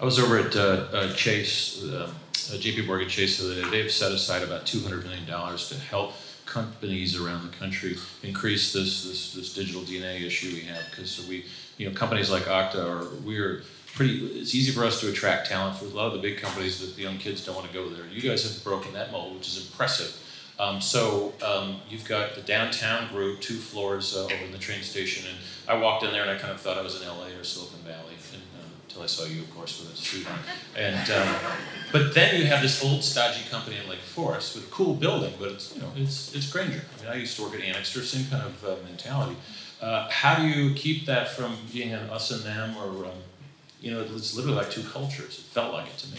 I 0.01 0.07
was 0.07 0.19
over 0.19 0.39
at 0.39 0.57
uh, 0.57 0.87
uh, 0.91 1.13
Chase, 1.13 1.85
uh, 1.85 2.11
uh 2.11 2.57
JP 2.57 2.87
Morgan 2.87 3.11
Chase 3.11 3.39
the 3.39 3.53
other 3.53 3.63
day. 3.63 3.69
They've 3.69 3.93
set 3.93 4.11
aside 4.11 4.43
about 4.43 4.65
$200 4.65 5.05
million 5.05 5.27
to 5.27 5.75
help 5.91 6.15
companies 6.47 7.15
around 7.15 7.43
the 7.43 7.55
country 7.59 7.99
increase 8.23 8.73
this, 8.73 9.05
this, 9.05 9.35
this 9.35 9.53
digital 9.53 9.83
DNA 9.83 10.23
issue 10.23 10.55
we 10.55 10.63
have. 10.63 10.83
Because 10.89 11.29
we, 11.29 11.45
you 11.77 11.87
know, 11.87 11.95
companies 11.95 12.31
like 12.31 12.45
Okta 12.45 12.83
are, 12.83 13.15
we're, 13.23 13.65
pretty. 13.99 14.25
It's 14.39 14.55
easy 14.55 14.71
for 14.71 14.85
us 14.85 15.01
to 15.01 15.11
attract 15.11 15.49
talent. 15.49 15.77
For 15.77 15.85
a 15.85 15.89
lot 15.89 16.07
of 16.07 16.13
the 16.13 16.21
big 16.21 16.39
companies, 16.39 16.81
that 16.81 16.95
the 16.95 17.03
young 17.03 17.19
kids 17.19 17.45
don't 17.45 17.57
want 17.57 17.67
to 17.67 17.75
go 17.75 17.89
there. 17.89 18.07
You 18.07 18.23
guys 18.23 18.45
have 18.45 18.63
broken 18.63 18.93
that 18.93 19.11
mold, 19.11 19.35
which 19.35 19.49
is 19.49 19.67
impressive. 19.67 20.17
Um, 20.61 20.81
so 20.81 21.35
um, 21.45 21.81
you've 21.91 22.07
got 22.07 22.37
the 22.37 22.41
downtown 22.43 23.09
group, 23.13 23.41
two 23.41 23.57
floors 23.57 24.17
uh, 24.17 24.25
over 24.25 24.45
in 24.45 24.53
the 24.53 24.59
train 24.59 24.83
station, 24.83 25.29
and 25.29 25.39
I 25.69 25.81
walked 25.83 26.05
in 26.05 26.13
there 26.13 26.23
and 26.23 26.31
I 26.31 26.37
kind 26.37 26.53
of 26.53 26.61
thought 26.61 26.79
I 26.79 26.83
was 26.83 27.01
in 27.01 27.07
LA 27.07 27.27
or 27.39 27.45
Silicon 27.45 27.79
Valley, 27.81 28.15
and, 28.33 28.43
until 28.85 29.03
I 29.03 29.07
saw 29.07 29.25
you, 29.25 29.43
of 29.43 29.55
course, 29.55 29.81
with 29.81 29.93
a 29.93 29.97
suit 29.97 30.27
on. 30.31 30.39
And 30.77 31.11
um, 31.11 31.35
but 31.93 32.15
then 32.15 32.41
you 32.41 32.47
have 32.47 32.63
this 32.63 32.83
old 32.83 33.03
stodgy 33.03 33.43
company 33.51 33.77
in 33.83 33.89
Lake 33.89 33.99
Forest 33.99 34.55
with 34.55 34.65
a 34.67 34.71
cool 34.71 34.95
building, 34.95 35.35
but 35.39 35.51
it's 35.53 35.75
you 35.75 35.83
know 35.83 35.91
it's 35.97 36.35
it's 36.35 36.51
Grainger. 36.51 36.83
I 36.99 37.03
mean, 37.03 37.13
I 37.13 37.17
used 37.17 37.37
to 37.37 37.43
work 37.43 37.55
at 37.55 37.61
Anixter, 37.61 38.03
same 38.03 38.27
kind 38.27 38.45
of 38.45 38.65
uh, 38.65 38.77
mentality. 38.85 39.37
Uh, 39.81 40.09
how 40.09 40.37
do 40.37 40.47
you 40.47 40.75
keep 40.75 41.07
that 41.07 41.29
from 41.29 41.57
being 41.73 41.93
an 41.93 42.11
us 42.11 42.31
and 42.31 42.43
them 42.43 42.77
or 42.79 43.05
um, 43.05 43.13
you 43.81 43.93
know, 43.93 44.01
it's 44.01 44.35
literally 44.35 44.57
like 44.57 44.71
two 44.71 44.83
cultures. 44.83 45.39
It 45.39 45.45
felt 45.45 45.73
like 45.73 45.87
it 45.87 45.99
to 45.99 46.13
me. 46.13 46.19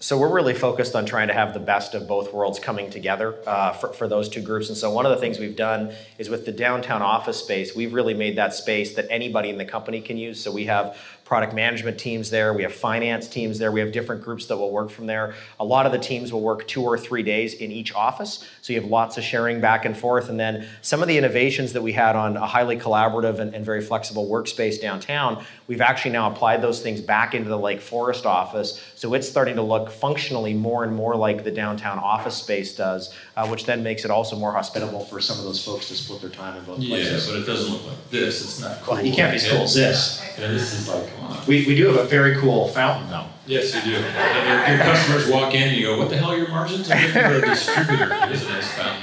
So 0.00 0.16
we're 0.16 0.32
really 0.32 0.54
focused 0.54 0.94
on 0.94 1.06
trying 1.06 1.26
to 1.28 1.34
have 1.34 1.54
the 1.54 1.60
best 1.60 1.94
of 1.94 2.06
both 2.06 2.32
worlds 2.32 2.60
coming 2.60 2.88
together 2.88 3.34
uh, 3.46 3.72
for, 3.72 3.92
for 3.92 4.06
those 4.06 4.28
two 4.28 4.40
groups. 4.40 4.68
And 4.68 4.78
so 4.78 4.92
one 4.92 5.06
of 5.06 5.10
the 5.10 5.16
things 5.16 5.40
we've 5.40 5.56
done 5.56 5.92
is 6.18 6.28
with 6.28 6.46
the 6.46 6.52
downtown 6.52 7.02
office 7.02 7.38
space, 7.38 7.74
we've 7.74 7.92
really 7.92 8.14
made 8.14 8.36
that 8.36 8.54
space 8.54 8.94
that 8.94 9.06
anybody 9.10 9.48
in 9.48 9.58
the 9.58 9.64
company 9.64 10.00
can 10.00 10.16
use. 10.16 10.40
So 10.40 10.52
we 10.52 10.66
have 10.66 10.96
product 11.28 11.52
management 11.52 11.98
teams 11.98 12.30
there, 12.30 12.54
we 12.54 12.62
have 12.62 12.72
finance 12.72 13.28
teams 13.28 13.58
there, 13.58 13.70
we 13.70 13.80
have 13.80 13.92
different 13.92 14.24
groups 14.24 14.46
that 14.46 14.56
will 14.56 14.70
work 14.70 14.88
from 14.88 15.06
there. 15.06 15.34
A 15.60 15.64
lot 15.64 15.84
of 15.84 15.92
the 15.92 15.98
teams 15.98 16.32
will 16.32 16.40
work 16.40 16.66
two 16.66 16.82
or 16.82 16.96
three 16.96 17.22
days 17.22 17.52
in 17.52 17.70
each 17.70 17.94
office, 17.94 18.48
so 18.62 18.72
you 18.72 18.80
have 18.80 18.88
lots 18.90 19.18
of 19.18 19.24
sharing 19.24 19.60
back 19.60 19.84
and 19.84 19.94
forth. 19.94 20.30
And 20.30 20.40
then 20.40 20.66
some 20.80 21.02
of 21.02 21.08
the 21.08 21.18
innovations 21.18 21.74
that 21.74 21.82
we 21.82 21.92
had 21.92 22.16
on 22.16 22.38
a 22.38 22.46
highly 22.46 22.78
collaborative 22.78 23.40
and, 23.40 23.54
and 23.54 23.62
very 23.62 23.82
flexible 23.82 24.26
workspace 24.26 24.80
downtown, 24.80 25.44
we've 25.66 25.82
actually 25.82 26.12
now 26.12 26.32
applied 26.32 26.62
those 26.62 26.80
things 26.80 27.02
back 27.02 27.34
into 27.34 27.50
the 27.50 27.58
Lake 27.58 27.82
Forest 27.82 28.24
office, 28.24 28.82
so 28.94 29.12
it's 29.12 29.28
starting 29.28 29.56
to 29.56 29.62
look 29.62 29.90
functionally 29.90 30.54
more 30.54 30.82
and 30.82 30.96
more 30.96 31.14
like 31.14 31.44
the 31.44 31.50
downtown 31.50 31.98
office 31.98 32.36
space 32.36 32.74
does, 32.74 33.14
uh, 33.36 33.46
which 33.46 33.66
then 33.66 33.82
makes 33.82 34.06
it 34.06 34.10
also 34.10 34.34
more 34.34 34.52
hospitable 34.52 35.04
for 35.04 35.20
some 35.20 35.38
of 35.38 35.44
those 35.44 35.62
folks 35.62 35.88
to 35.88 35.94
split 35.94 36.22
their 36.22 36.30
time 36.30 36.56
in 36.56 36.64
both 36.64 36.78
places. 36.78 37.26
Yeah, 37.26 37.34
but 37.34 37.42
it 37.42 37.44
doesn't 37.44 37.70
look 37.70 37.86
like 37.86 38.10
this. 38.10 38.40
It's 38.40 38.60
not 38.60 38.80
cool. 38.80 38.94
Well, 38.94 39.04
you 39.04 39.12
can't 39.12 39.30
be 39.30 39.36
as 39.36 39.46
cool 39.46 39.64
as 39.64 39.74
this. 39.74 40.24
Yeah, 40.38 40.48
this 40.48 40.72
is 40.72 40.88
like 40.88 41.17
we, 41.46 41.66
we 41.66 41.74
do 41.74 41.86
have 41.86 41.96
a 41.96 42.04
very 42.04 42.36
cool 42.36 42.68
fountain, 42.68 43.08
though. 43.10 43.26
Yes, 43.46 43.74
you 43.74 43.80
do. 43.82 43.90
Your, 43.90 44.00
your 44.00 44.78
customers 44.84 45.28
walk 45.30 45.54
in, 45.54 45.68
and 45.68 45.76
you 45.76 45.86
go, 45.86 45.98
"What 45.98 46.10
the 46.10 46.16
hell 46.18 46.30
are 46.32 46.36
your 46.36 46.48
margins?" 46.48 46.90
I'm 46.90 46.98
looking 47.00 47.22
for 47.22 47.36
a 47.36 47.40
distributor. 47.46 48.12
It 48.12 48.32
is 48.32 48.44
a 48.44 48.48
nice 48.48 48.72
fountain. 48.72 49.02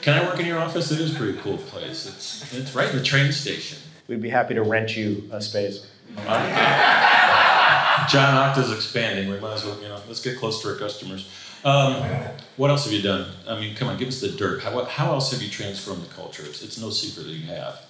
Can 0.00 0.22
I 0.22 0.26
work 0.26 0.38
in 0.40 0.46
your 0.46 0.58
office? 0.58 0.90
It 0.90 1.00
is 1.00 1.14
a 1.14 1.18
pretty 1.18 1.38
cool 1.38 1.58
place. 1.58 2.06
It's 2.06 2.52
it's 2.54 2.74
right 2.74 2.88
in 2.90 2.96
the 2.96 3.02
train 3.02 3.32
station. 3.32 3.78
We'd 4.08 4.20
be 4.22 4.28
happy 4.30 4.54
to 4.54 4.62
rent 4.62 4.96
you 4.96 5.28
a 5.32 5.40
space. 5.40 5.86
John 8.08 8.34
Okta's 8.36 8.70
expanding. 8.72 9.30
We 9.30 9.40
might 9.40 9.54
as 9.54 9.64
well, 9.64 9.80
you 9.80 9.88
know, 9.88 9.98
let's 10.06 10.20
get 10.20 10.38
close 10.38 10.60
to 10.62 10.68
our 10.68 10.76
customers. 10.76 11.28
Um, 11.64 12.02
what 12.56 12.70
else 12.70 12.84
have 12.84 12.92
you 12.92 13.00
done? 13.00 13.30
I 13.48 13.58
mean, 13.58 13.74
come 13.74 13.88
on, 13.88 13.96
give 13.96 14.08
us 14.08 14.20
the 14.20 14.28
dirt. 14.28 14.62
How, 14.62 14.84
how 14.84 15.12
else 15.12 15.32
have 15.32 15.40
you 15.40 15.48
transformed 15.48 16.02
the 16.02 16.12
culture? 16.14 16.42
It's, 16.44 16.62
it's 16.62 16.78
no 16.78 16.90
secret 16.90 17.24
that 17.24 17.32
you 17.32 17.46
have. 17.46 17.80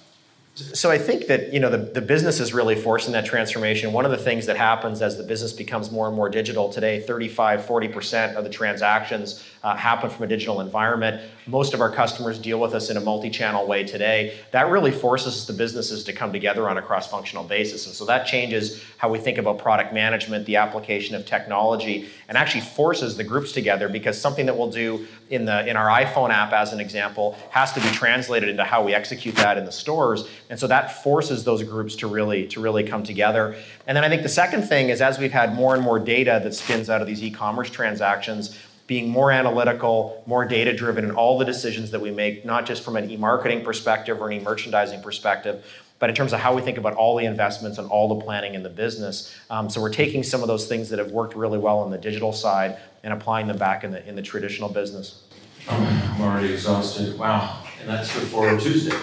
So 0.55 0.89
I 0.89 0.97
think 0.97 1.27
that 1.27 1.51
you 1.51 1.59
know 1.59 1.69
the, 1.69 1.77
the 1.77 2.01
business 2.01 2.39
is 2.39 2.53
really 2.53 2.75
forcing 2.75 3.11
that 3.11 3.25
transformation. 3.25 3.91
One 3.91 4.05
of 4.05 4.11
the 4.11 4.17
things 4.17 4.45
that 4.45 4.55
happens 4.55 5.01
as 5.01 5.17
the 5.17 5.23
business 5.23 5.51
becomes 5.51 5.91
more 5.91 6.07
and 6.07 6.15
more 6.15 6.29
digital 6.29 6.71
today, 6.71 7.01
35, 7.01 7.61
40% 7.65 8.35
of 8.35 8.45
the 8.45 8.49
transactions 8.49 9.43
uh, 9.65 9.75
happen 9.75 10.11
from 10.11 10.23
a 10.23 10.27
digital 10.27 10.61
environment. 10.61 11.19
Most 11.47 11.73
of 11.73 11.81
our 11.81 11.89
customers 11.89 12.37
deal 12.37 12.59
with 12.59 12.75
us 12.75 12.91
in 12.91 12.97
a 12.97 13.01
multi-channel 13.01 13.65
way 13.65 13.83
today. 13.83 14.37
That 14.51 14.69
really 14.69 14.91
forces 14.91 15.47
the 15.47 15.53
businesses 15.53 16.03
to 16.03 16.13
come 16.13 16.31
together 16.31 16.69
on 16.69 16.77
a 16.77 16.83
cross-functional 16.83 17.45
basis. 17.45 17.87
And 17.87 17.95
so 17.95 18.05
that 18.05 18.27
changes 18.27 18.83
how 18.97 19.09
we 19.09 19.17
think 19.17 19.39
about 19.39 19.57
product 19.57 19.91
management, 19.91 20.45
the 20.45 20.57
application 20.57 21.15
of 21.15 21.25
technology, 21.25 22.09
and 22.29 22.37
actually 22.37 22.61
forces 22.61 23.17
the 23.17 23.23
groups 23.23 23.53
together 23.53 23.89
because 23.89 24.21
something 24.21 24.45
that 24.45 24.55
we'll 24.55 24.69
do 24.69 25.07
in 25.31 25.45
the 25.45 25.67
in 25.67 25.75
our 25.75 25.87
iPhone 25.87 26.29
app 26.29 26.53
as 26.53 26.71
an 26.71 26.79
example 26.79 27.35
has 27.49 27.73
to 27.73 27.79
be 27.79 27.87
translated 27.87 28.49
into 28.49 28.63
how 28.63 28.83
we 28.83 28.93
execute 28.93 29.35
that 29.37 29.57
in 29.57 29.65
the 29.65 29.71
stores. 29.71 30.29
And 30.51 30.59
so 30.59 30.67
that 30.67 31.01
forces 31.01 31.43
those 31.43 31.63
groups 31.63 31.95
to 31.97 32.07
really 32.07 32.45
to 32.49 32.61
really 32.61 32.83
come 32.83 33.03
together. 33.03 33.55
And 33.87 33.97
then 33.97 34.03
I 34.03 34.09
think 34.09 34.21
the 34.21 34.29
second 34.29 34.61
thing 34.61 34.89
is 34.89 35.01
as 35.01 35.17
we've 35.17 35.31
had 35.31 35.55
more 35.55 35.73
and 35.73 35.83
more 35.83 35.97
data 35.97 36.39
that 36.43 36.53
spins 36.53 36.87
out 36.87 37.01
of 37.01 37.07
these 37.07 37.23
e-commerce 37.23 37.71
transactions, 37.71 38.55
being 38.87 39.09
more 39.09 39.31
analytical, 39.31 40.23
more 40.25 40.45
data 40.45 40.75
driven 40.75 41.05
in 41.05 41.11
all 41.11 41.37
the 41.37 41.45
decisions 41.45 41.91
that 41.91 42.01
we 42.01 42.11
make, 42.11 42.45
not 42.45 42.65
just 42.65 42.83
from 42.83 42.95
an 42.95 43.09
e 43.09 43.17
marketing 43.17 43.63
perspective 43.63 44.21
or 44.21 44.29
an 44.29 44.33
e 44.33 44.43
merchandising 44.43 45.01
perspective, 45.01 45.65
but 45.97 46.09
in 46.09 46.15
terms 46.15 46.33
of 46.33 46.39
how 46.39 46.53
we 46.53 46.61
think 46.61 46.77
about 46.77 46.93
all 46.93 47.15
the 47.15 47.25
investments 47.25 47.77
and 47.77 47.89
all 47.89 48.07
the 48.17 48.23
planning 48.23 48.53
in 48.53 48.63
the 48.63 48.69
business. 48.69 49.35
Um, 49.49 49.69
so 49.69 49.81
we're 49.81 49.93
taking 49.93 50.23
some 50.23 50.41
of 50.41 50.47
those 50.47 50.67
things 50.67 50.89
that 50.89 50.99
have 50.99 51.11
worked 51.11 51.35
really 51.35 51.57
well 51.57 51.79
on 51.79 51.89
the 51.89 51.97
digital 51.97 52.33
side 52.33 52.77
and 53.03 53.13
applying 53.13 53.47
them 53.47 53.57
back 53.57 53.83
in 53.83 53.91
the, 53.91 54.07
in 54.07 54.15
the 54.15 54.21
traditional 54.21 54.69
business. 54.69 55.23
I'm 55.67 56.21
already 56.21 56.53
exhausted. 56.53 57.17
Wow. 57.17 57.63
And 57.79 57.89
that's 57.89 58.11
for 58.11 58.59
Tuesday. 58.59 58.95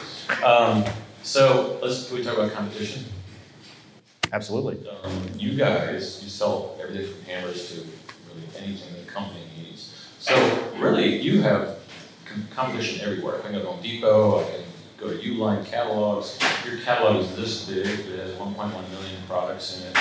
Um, 0.45 0.85
so 1.23 1.79
let's, 1.83 2.09
can 2.09 2.19
we 2.19 2.25
talk 2.25 2.35
about 2.37 2.53
competition? 2.53 3.05
Absolutely. 4.33 4.89
Um, 4.89 5.29
you 5.37 5.57
guys, 5.57 6.23
you 6.23 6.29
sell 6.29 6.79
everything 6.81 7.12
from 7.12 7.25
hammers 7.25 7.69
to 7.71 7.81
really 7.81 8.47
anything 8.59 8.97
in 8.97 9.05
the 9.05 9.11
company. 9.11 9.41
So 10.23 10.71
really, 10.79 11.21
you 11.21 11.43
have 11.43 11.79
competition 12.50 13.00
everywhere. 13.00 13.41
I 13.41 13.43
can 13.43 13.52
go 13.55 13.59
to 13.59 13.67
Home 13.67 13.83
Depot, 13.83 14.41
I 14.41 14.45
can 14.45 14.62
go 14.97 15.09
to 15.09 15.19
Uline 15.19 15.67
catalogs. 15.67 16.38
Your 16.64 16.79
catalog 16.79 17.17
is 17.17 17.35
this 17.35 17.69
big, 17.69 17.87
it 17.87 18.21
has 18.21 18.31
1.1 18.35 18.55
million 18.57 19.17
products 19.26 19.81
in 19.81 19.88
it. 19.88 19.97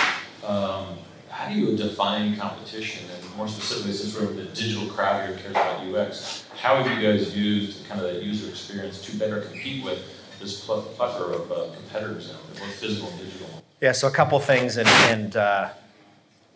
Um, 0.45 0.99
how 1.27 1.49
do 1.49 1.55
you 1.55 1.75
define 1.75 2.37
competition? 2.37 3.09
And 3.09 3.35
more 3.35 3.47
specifically, 3.47 3.93
since 3.93 4.15
we're 4.15 4.31
the 4.31 4.43
digital 4.43 4.85
crowd 4.89 5.27
here 5.27 5.39
cares 5.39 5.53
about 5.53 5.87
UX, 5.87 6.45
how 6.55 6.83
have 6.83 6.95
you 6.95 7.01
guys 7.01 7.35
used 7.35 7.87
kind 7.87 7.99
of 7.99 8.13
that 8.13 8.21
user 8.21 8.47
experience 8.47 9.01
to 9.05 9.17
better 9.17 9.41
compete 9.41 9.83
with 9.83 10.03
this 10.39 10.63
plethora 10.63 11.35
of 11.35 11.51
uh, 11.51 11.73
competitors 11.73 12.27
there, 12.27 12.37
both 12.59 12.75
physical 12.75 13.09
and 13.09 13.17
digital? 13.17 13.63
Yeah, 13.81 13.93
so 13.93 14.07
a 14.07 14.11
couple 14.11 14.39
things, 14.39 14.77
and, 14.77 14.87
and 14.87 15.35
uh, 15.35 15.69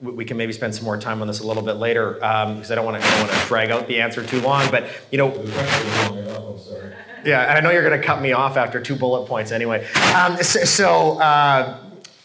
we 0.01 0.25
can 0.25 0.37
maybe 0.37 0.51
spend 0.51 0.75
some 0.75 0.83
more 0.83 0.97
time 0.97 1.21
on 1.21 1.27
this 1.27 1.39
a 1.39 1.47
little 1.47 1.63
bit 1.63 1.73
later 1.73 2.13
because 2.13 2.71
um, 2.71 2.71
I 2.71 2.75
don't 2.75 2.85
want 2.85 3.01
to 3.01 3.47
drag 3.47 3.71
out 3.71 3.87
the 3.87 4.01
answer 4.01 4.25
too 4.25 4.41
long. 4.41 4.69
But 4.69 4.87
you 5.11 5.17
know, 5.17 5.33
yeah, 7.25 7.55
I 7.55 7.61
know 7.61 7.71
you're 7.71 7.87
going 7.87 7.99
to 7.99 8.05
cut 8.05 8.21
me 8.21 8.33
off 8.33 8.57
after 8.57 8.81
two 8.81 8.95
bullet 8.95 9.27
points 9.27 9.51
anyway. 9.51 9.87
Um, 10.13 10.37
so, 10.37 10.63
so 10.65 11.19
uh, 11.19 11.79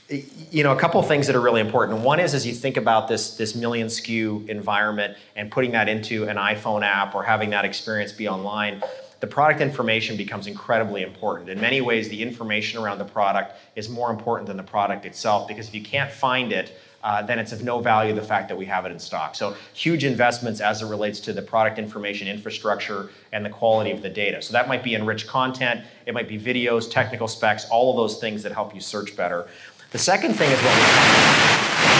you 0.09 0.65
know, 0.65 0.73
a 0.73 0.79
couple 0.79 1.01
things 1.03 1.29
that 1.29 1.37
are 1.37 1.41
really 1.41 1.61
important. 1.61 2.01
One 2.01 2.19
is 2.19 2.35
as 2.35 2.47
you 2.47 2.55
think 2.55 2.77
about 2.77 3.07
this 3.07 3.37
this 3.37 3.55
million 3.55 3.87
SKU 3.87 4.49
environment 4.49 5.17
and 5.37 5.51
putting 5.51 5.73
that 5.73 5.89
into 5.89 6.25
an 6.25 6.37
iPhone 6.37 6.83
app 6.83 7.15
or 7.15 7.23
having 7.23 7.51
that 7.51 7.65
experience 7.65 8.13
be 8.13 8.29
online 8.29 8.83
the 9.21 9.27
product 9.27 9.61
information 9.61 10.17
becomes 10.17 10.47
incredibly 10.47 11.03
important. 11.03 11.51
In 11.51 11.61
many 11.61 11.83
ways, 11.83 12.09
the 12.09 12.23
information 12.23 12.83
around 12.83 12.99
the 12.99 13.05
product 13.05 13.55
is 13.77 13.89
more 13.89 14.11
important 14.11 14.49
than 14.49 14.57
the 14.57 14.63
product 14.63 15.05
itself 15.05 15.47
because 15.47 15.69
if 15.69 15.75
you 15.75 15.83
can't 15.83 16.11
find 16.11 16.53
it, 16.53 16.73
uh, 17.03 17.23
then 17.23 17.39
it's 17.39 17.53
of 17.53 17.63
no 17.63 17.81
value 17.81 18.15
the 18.15 18.23
fact 18.23 18.49
that 18.49 18.57
we 18.57 18.67
have 18.67 18.85
it 18.85 18.93
in 18.93 18.99
stock. 18.99 19.35
So 19.35 19.55
huge 19.73 20.05
investments 20.05 20.61
as 20.61 20.83
it 20.83 20.87
relates 20.87 21.21
to 21.21 21.33
the 21.33 21.43
product 21.43 21.79
information 21.79 22.29
infrastructure 22.29 23.11
and 23.33 23.45
the 23.45 23.51
quality 23.51 23.91
of 23.91 24.03
the 24.03 24.11
data. 24.11 24.43
So 24.43 24.53
that 24.53 24.69
might 24.69 24.83
be 24.83 24.95
enriched 24.95 25.27
content, 25.27 25.85
it 26.07 26.15
might 26.15 26.29
be 26.29 26.39
videos, 26.39 26.91
technical 26.91 27.29
specs, 27.29 27.69
all 27.71 27.91
of 27.91 27.97
those 27.97 28.21
things 28.21 28.43
that 28.43 28.53
help 28.53 28.75
you 28.75 28.81
search 28.81 29.17
better. 29.17 29.49
The 29.93 29.99
second 29.99 30.35
thing 30.35 30.51
is 30.51 30.59
what 30.63 30.77
we 30.77 31.51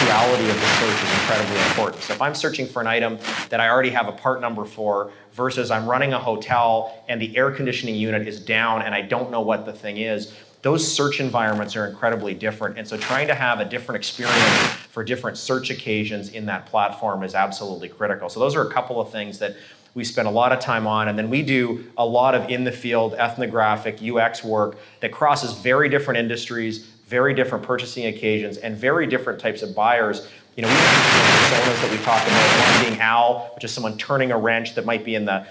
reality 0.05 0.49
of 0.49 0.55
the 0.55 0.67
search 0.67 1.03
is 1.03 1.13
incredibly 1.21 1.57
important. 1.69 2.03
So 2.03 2.15
if 2.15 2.23
I'm 2.23 2.35
searching 2.35 2.67
for 2.67 2.81
an 2.81 2.87
item 2.87 3.19
that 3.49 3.61
I 3.61 3.69
already 3.69 3.91
have 3.91 4.09
a 4.09 4.13
part 4.13 4.41
number 4.41 4.65
for 4.65 5.13
versus 5.33 5.71
I'm 5.71 5.87
running 5.87 6.13
a 6.13 6.19
hotel 6.19 7.05
and 7.09 7.21
the 7.21 7.37
air 7.37 7.51
conditioning 7.51 7.95
unit 7.95 8.27
is 8.27 8.41
down 8.41 8.83
and 8.83 8.95
I 8.95 9.03
don't 9.03 9.31
know 9.31 9.41
what 9.41 9.67
the 9.67 9.73
thing 9.73 9.99
is, 9.99 10.35
those 10.63 10.87
search 10.87 11.21
environments 11.21 11.75
are 11.77 11.87
incredibly 11.87 12.35
different. 12.35 12.79
And 12.79 12.87
so 12.87 12.97
trying 12.97 13.29
to 13.29 13.35
have 13.35 13.61
a 13.61 13.65
different 13.65 13.97
experience 13.97 14.69
for 14.91 15.03
different 15.03 15.39
search 15.39 15.71
occasions 15.71 16.31
in 16.31 16.47
that 16.47 16.67
platform 16.67 17.23
is 17.23 17.35
absolutely 17.35 17.89
critical. 17.89 18.29
So 18.29 18.41
those 18.41 18.55
are 18.55 18.63
a 18.63 18.71
couple 18.71 19.01
of 19.01 19.11
things 19.11 19.39
that 19.39 19.57
we 19.95 20.05
spend 20.05 20.29
a 20.29 20.31
lot 20.31 20.53
of 20.53 20.61
time 20.61 20.87
on. 20.87 21.09
And 21.09 21.19
then 21.19 21.31
we 21.31 21.43
do 21.43 21.91
a 21.97 22.05
lot 22.05 22.35
of 22.35 22.49
in 22.51 22.65
the 22.65 22.73
field 22.73 23.15
ethnographic 23.15 24.01
UX 24.03 24.45
work 24.45 24.79
that 25.01 25.13
crosses 25.13 25.53
very 25.53 25.89
different 25.89 26.19
industries, 26.19 26.87
very 27.07 27.35
different 27.35 27.65
purchasing 27.65 28.07
occasions, 28.07 28.59
and 28.59 28.77
very 28.77 29.07
different 29.07 29.41
types 29.41 29.63
of 29.63 29.75
buyers 29.75 30.29
you 30.57 30.67
know, 30.67 30.69
we 30.69 30.75
have 30.75 31.63
personas 31.63 31.81
that 31.81 31.91
we 31.91 31.97
talk 32.05 32.23
about, 32.27 32.77
one 32.77 32.91
being 32.91 33.01
Al, 33.01 33.53
which 33.55 33.65
is 33.65 33.73
someone 33.73 33.97
turning 33.97 34.33
a 34.33 34.37
wrench 34.37 34.75
that 34.75 34.85
might 34.85 35.05
be 35.05 35.15
in 35.15 35.25
the 35.25 35.47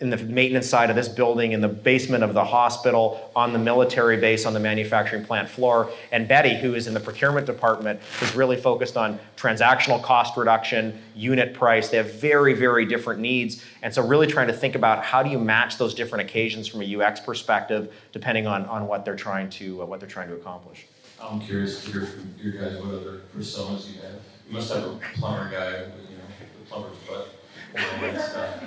in 0.00 0.10
the 0.10 0.16
maintenance 0.16 0.68
side 0.68 0.90
of 0.90 0.96
this 0.96 1.08
building, 1.08 1.52
in 1.52 1.60
the 1.60 1.68
basement 1.68 2.24
of 2.24 2.34
the 2.34 2.44
hospital, 2.44 3.30
on 3.36 3.52
the 3.52 3.58
military 3.60 4.16
base, 4.16 4.44
on 4.44 4.52
the 4.52 4.58
manufacturing 4.58 5.24
plant 5.24 5.48
floor. 5.48 5.88
And 6.10 6.26
Betty, 6.26 6.56
who 6.56 6.74
is 6.74 6.88
in 6.88 6.94
the 6.94 7.00
procurement 7.00 7.46
department, 7.46 8.00
is 8.20 8.34
really 8.34 8.56
focused 8.56 8.96
on 8.96 9.20
transactional 9.36 10.02
cost 10.02 10.36
reduction, 10.36 11.00
unit 11.14 11.54
price. 11.54 11.90
They 11.90 11.96
have 11.98 12.12
very, 12.12 12.54
very 12.54 12.84
different 12.84 13.20
needs. 13.20 13.64
And 13.82 13.94
so, 13.94 14.04
really 14.04 14.26
trying 14.26 14.48
to 14.48 14.52
think 14.52 14.74
about 14.74 15.04
how 15.04 15.22
do 15.22 15.30
you 15.30 15.38
match 15.38 15.78
those 15.78 15.94
different 15.94 16.28
occasions 16.28 16.66
from 16.66 16.82
a 16.82 16.96
UX 16.96 17.20
perspective, 17.20 17.94
depending 18.10 18.48
on, 18.48 18.66
on 18.66 18.88
what 18.88 19.04
they're 19.04 19.14
trying 19.14 19.48
to 19.50 19.82
uh, 19.82 19.86
what 19.86 20.00
they're 20.00 20.08
trying 20.08 20.28
to 20.28 20.34
accomplish. 20.34 20.86
I'm 21.22 21.40
curious 21.40 21.84
to 21.84 21.92
hear 21.92 22.06
from 22.06 22.34
your 22.36 22.52
guys 22.52 22.82
what 22.82 22.94
other 22.94 23.20
personas 23.36 23.88
you 23.88 24.02
have. 24.02 24.20
You 24.48 24.54
must 24.54 24.72
have 24.74 24.84
a 24.84 24.98
plumber 25.14 25.50
guy, 25.50 25.70
you 25.70 26.16
know, 26.16 26.24
the 26.60 26.68
plumber's 26.68 26.98
butt, 27.08 27.28
all 27.78 28.00
that 28.00 28.20
stuff. 28.20 28.64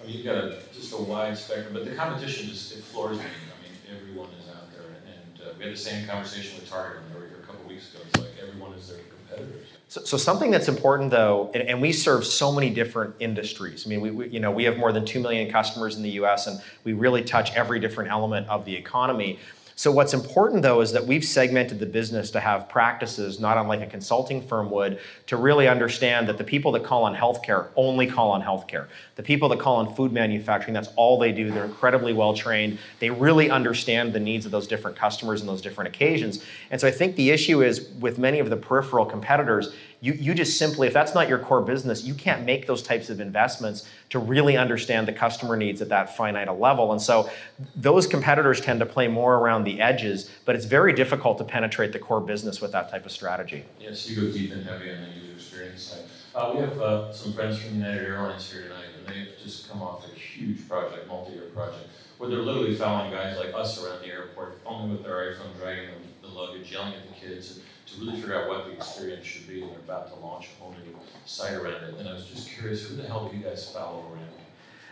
I 0.00 0.06
mean, 0.06 0.16
you've 0.16 0.24
got 0.24 0.36
a, 0.36 0.58
just 0.72 0.92
a 0.92 0.96
wide 0.96 1.36
spectrum, 1.36 1.74
but 1.74 1.84
the 1.84 1.94
competition 1.94 2.48
just 2.48 2.76
it 2.76 2.84
floors 2.84 3.18
me. 3.18 3.24
I 3.24 3.62
mean, 3.62 4.00
everyone 4.00 4.28
is 4.40 4.48
out 4.48 4.70
there, 4.72 4.82
and 5.06 5.40
uh, 5.40 5.54
we 5.58 5.64
had 5.64 5.72
the 5.72 5.76
same 5.76 6.06
conversation 6.06 6.58
with 6.58 6.68
Target 6.68 7.02
they 7.12 7.20
were 7.20 7.26
here 7.26 7.38
a 7.42 7.46
couple 7.46 7.68
weeks 7.68 7.92
ago. 7.92 8.04
It's 8.06 8.20
like 8.20 8.30
everyone 8.40 8.72
is 8.74 8.88
their 8.88 8.98
competitors. 8.98 9.66
So, 9.88 10.04
so 10.04 10.16
something 10.16 10.50
that's 10.50 10.68
important 10.68 11.10
though, 11.10 11.50
and, 11.54 11.68
and, 11.68 11.80
we 11.80 11.92
serve 11.92 12.26
so 12.26 12.52
many 12.52 12.68
different 12.70 13.14
industries. 13.20 13.86
I 13.86 13.88
mean, 13.88 14.00
we, 14.02 14.10
we, 14.10 14.28
you 14.28 14.38
know 14.38 14.50
we 14.50 14.64
have 14.64 14.76
more 14.76 14.92
than 14.92 15.04
two 15.04 15.20
million 15.20 15.50
customers 15.50 15.96
in 15.96 16.02
the 16.02 16.10
U.S. 16.10 16.46
and 16.46 16.60
we 16.84 16.92
really 16.92 17.24
touch 17.24 17.54
every 17.54 17.80
different 17.80 18.10
element 18.10 18.46
of 18.48 18.64
the 18.64 18.76
economy. 18.76 19.38
So 19.78 19.92
what's 19.92 20.12
important 20.12 20.62
though 20.62 20.80
is 20.80 20.90
that 20.90 21.06
we've 21.06 21.24
segmented 21.24 21.78
the 21.78 21.86
business 21.86 22.32
to 22.32 22.40
have 22.40 22.68
practices, 22.68 23.38
not 23.38 23.56
unlike 23.56 23.80
a 23.80 23.86
consulting 23.86 24.42
firm 24.42 24.72
would, 24.72 24.98
to 25.28 25.36
really 25.36 25.68
understand 25.68 26.28
that 26.28 26.36
the 26.36 26.42
people 26.42 26.72
that 26.72 26.82
call 26.82 27.04
on 27.04 27.14
healthcare 27.14 27.68
only 27.76 28.08
call 28.08 28.32
on 28.32 28.42
healthcare. 28.42 28.88
The 29.14 29.22
people 29.22 29.48
that 29.50 29.60
call 29.60 29.76
on 29.76 29.94
food 29.94 30.12
manufacturing, 30.12 30.74
that's 30.74 30.88
all 30.96 31.16
they 31.16 31.30
do. 31.30 31.52
They're 31.52 31.64
incredibly 31.64 32.12
well 32.12 32.34
trained. 32.34 32.80
They 32.98 33.10
really 33.10 33.50
understand 33.50 34.12
the 34.12 34.18
needs 34.18 34.44
of 34.46 34.50
those 34.50 34.66
different 34.66 34.96
customers 34.96 35.42
and 35.42 35.48
those 35.48 35.62
different 35.62 35.94
occasions. 35.94 36.44
And 36.72 36.80
so 36.80 36.88
I 36.88 36.90
think 36.90 37.14
the 37.14 37.30
issue 37.30 37.62
is 37.62 37.88
with 38.00 38.18
many 38.18 38.40
of 38.40 38.50
the 38.50 38.56
peripheral 38.56 39.06
competitors 39.06 39.72
you, 40.00 40.12
you 40.12 40.34
just 40.34 40.58
simply, 40.58 40.86
if 40.86 40.92
that's 40.92 41.14
not 41.14 41.28
your 41.28 41.38
core 41.38 41.60
business, 41.60 42.04
you 42.04 42.14
can't 42.14 42.44
make 42.44 42.66
those 42.66 42.82
types 42.82 43.10
of 43.10 43.20
investments 43.20 43.88
to 44.10 44.18
really 44.18 44.56
understand 44.56 45.08
the 45.08 45.12
customer 45.12 45.56
needs 45.56 45.82
at 45.82 45.88
that 45.88 46.16
finite 46.16 46.48
level. 46.58 46.92
And 46.92 47.02
so 47.02 47.28
those 47.74 48.06
competitors 48.06 48.60
tend 48.60 48.78
to 48.80 48.86
play 48.86 49.08
more 49.08 49.36
around 49.36 49.64
the 49.64 49.80
edges, 49.80 50.30
but 50.44 50.54
it's 50.54 50.66
very 50.66 50.92
difficult 50.92 51.38
to 51.38 51.44
penetrate 51.44 51.92
the 51.92 51.98
core 51.98 52.20
business 52.20 52.60
with 52.60 52.72
that 52.72 52.90
type 52.90 53.06
of 53.06 53.12
strategy. 53.12 53.64
Yes, 53.80 54.08
you 54.08 54.22
go 54.22 54.32
deep 54.32 54.52
and 54.52 54.64
heavy 54.64 54.90
on 54.90 55.02
the 55.02 55.08
user 55.08 55.32
experience 55.34 55.82
side. 55.82 56.04
Uh, 56.34 56.52
we 56.54 56.60
have 56.60 56.80
uh, 56.80 57.12
some 57.12 57.32
friends 57.32 57.58
from 57.58 57.74
United 57.74 58.04
Airlines 58.04 58.50
here 58.52 58.62
tonight, 58.62 58.84
and 58.96 59.08
they've 59.08 59.34
just 59.42 59.68
come 59.68 59.82
off 59.82 60.04
a 60.06 60.14
huge 60.16 60.68
project, 60.68 61.08
multi-year 61.08 61.46
project, 61.54 61.88
where 62.18 62.30
they're 62.30 62.38
literally 62.38 62.76
following 62.76 63.10
guys 63.10 63.36
like 63.36 63.52
us 63.54 63.82
around 63.82 64.00
the 64.02 64.06
airport, 64.06 64.62
filming 64.62 64.92
with 64.92 65.02
their 65.02 65.32
iPhone, 65.32 65.58
dragging 65.58 65.88
the 66.22 66.28
luggage, 66.28 66.70
yelling 66.70 66.94
at 66.94 67.08
the 67.08 67.14
kids 67.14 67.58
really 68.00 68.20
figure 68.20 68.40
out 68.40 68.48
what 68.48 68.66
the 68.66 68.72
experience 68.72 69.26
should 69.26 69.48
be, 69.48 69.62
and 69.62 69.70
they're 69.70 69.78
about 69.78 70.08
to 70.08 70.14
launch 70.20 70.48
a 70.56 70.62
whole 70.62 70.72
new 70.72 70.96
site 71.26 71.54
around 71.54 71.82
it. 71.84 71.94
And 71.98 72.08
I 72.08 72.14
was 72.14 72.26
just 72.26 72.50
curious, 72.50 72.86
who 72.86 72.96
the 72.96 73.06
hell 73.06 73.28
do 73.28 73.36
you 73.36 73.42
guys 73.42 73.70
follow 73.70 74.04
around? 74.12 74.28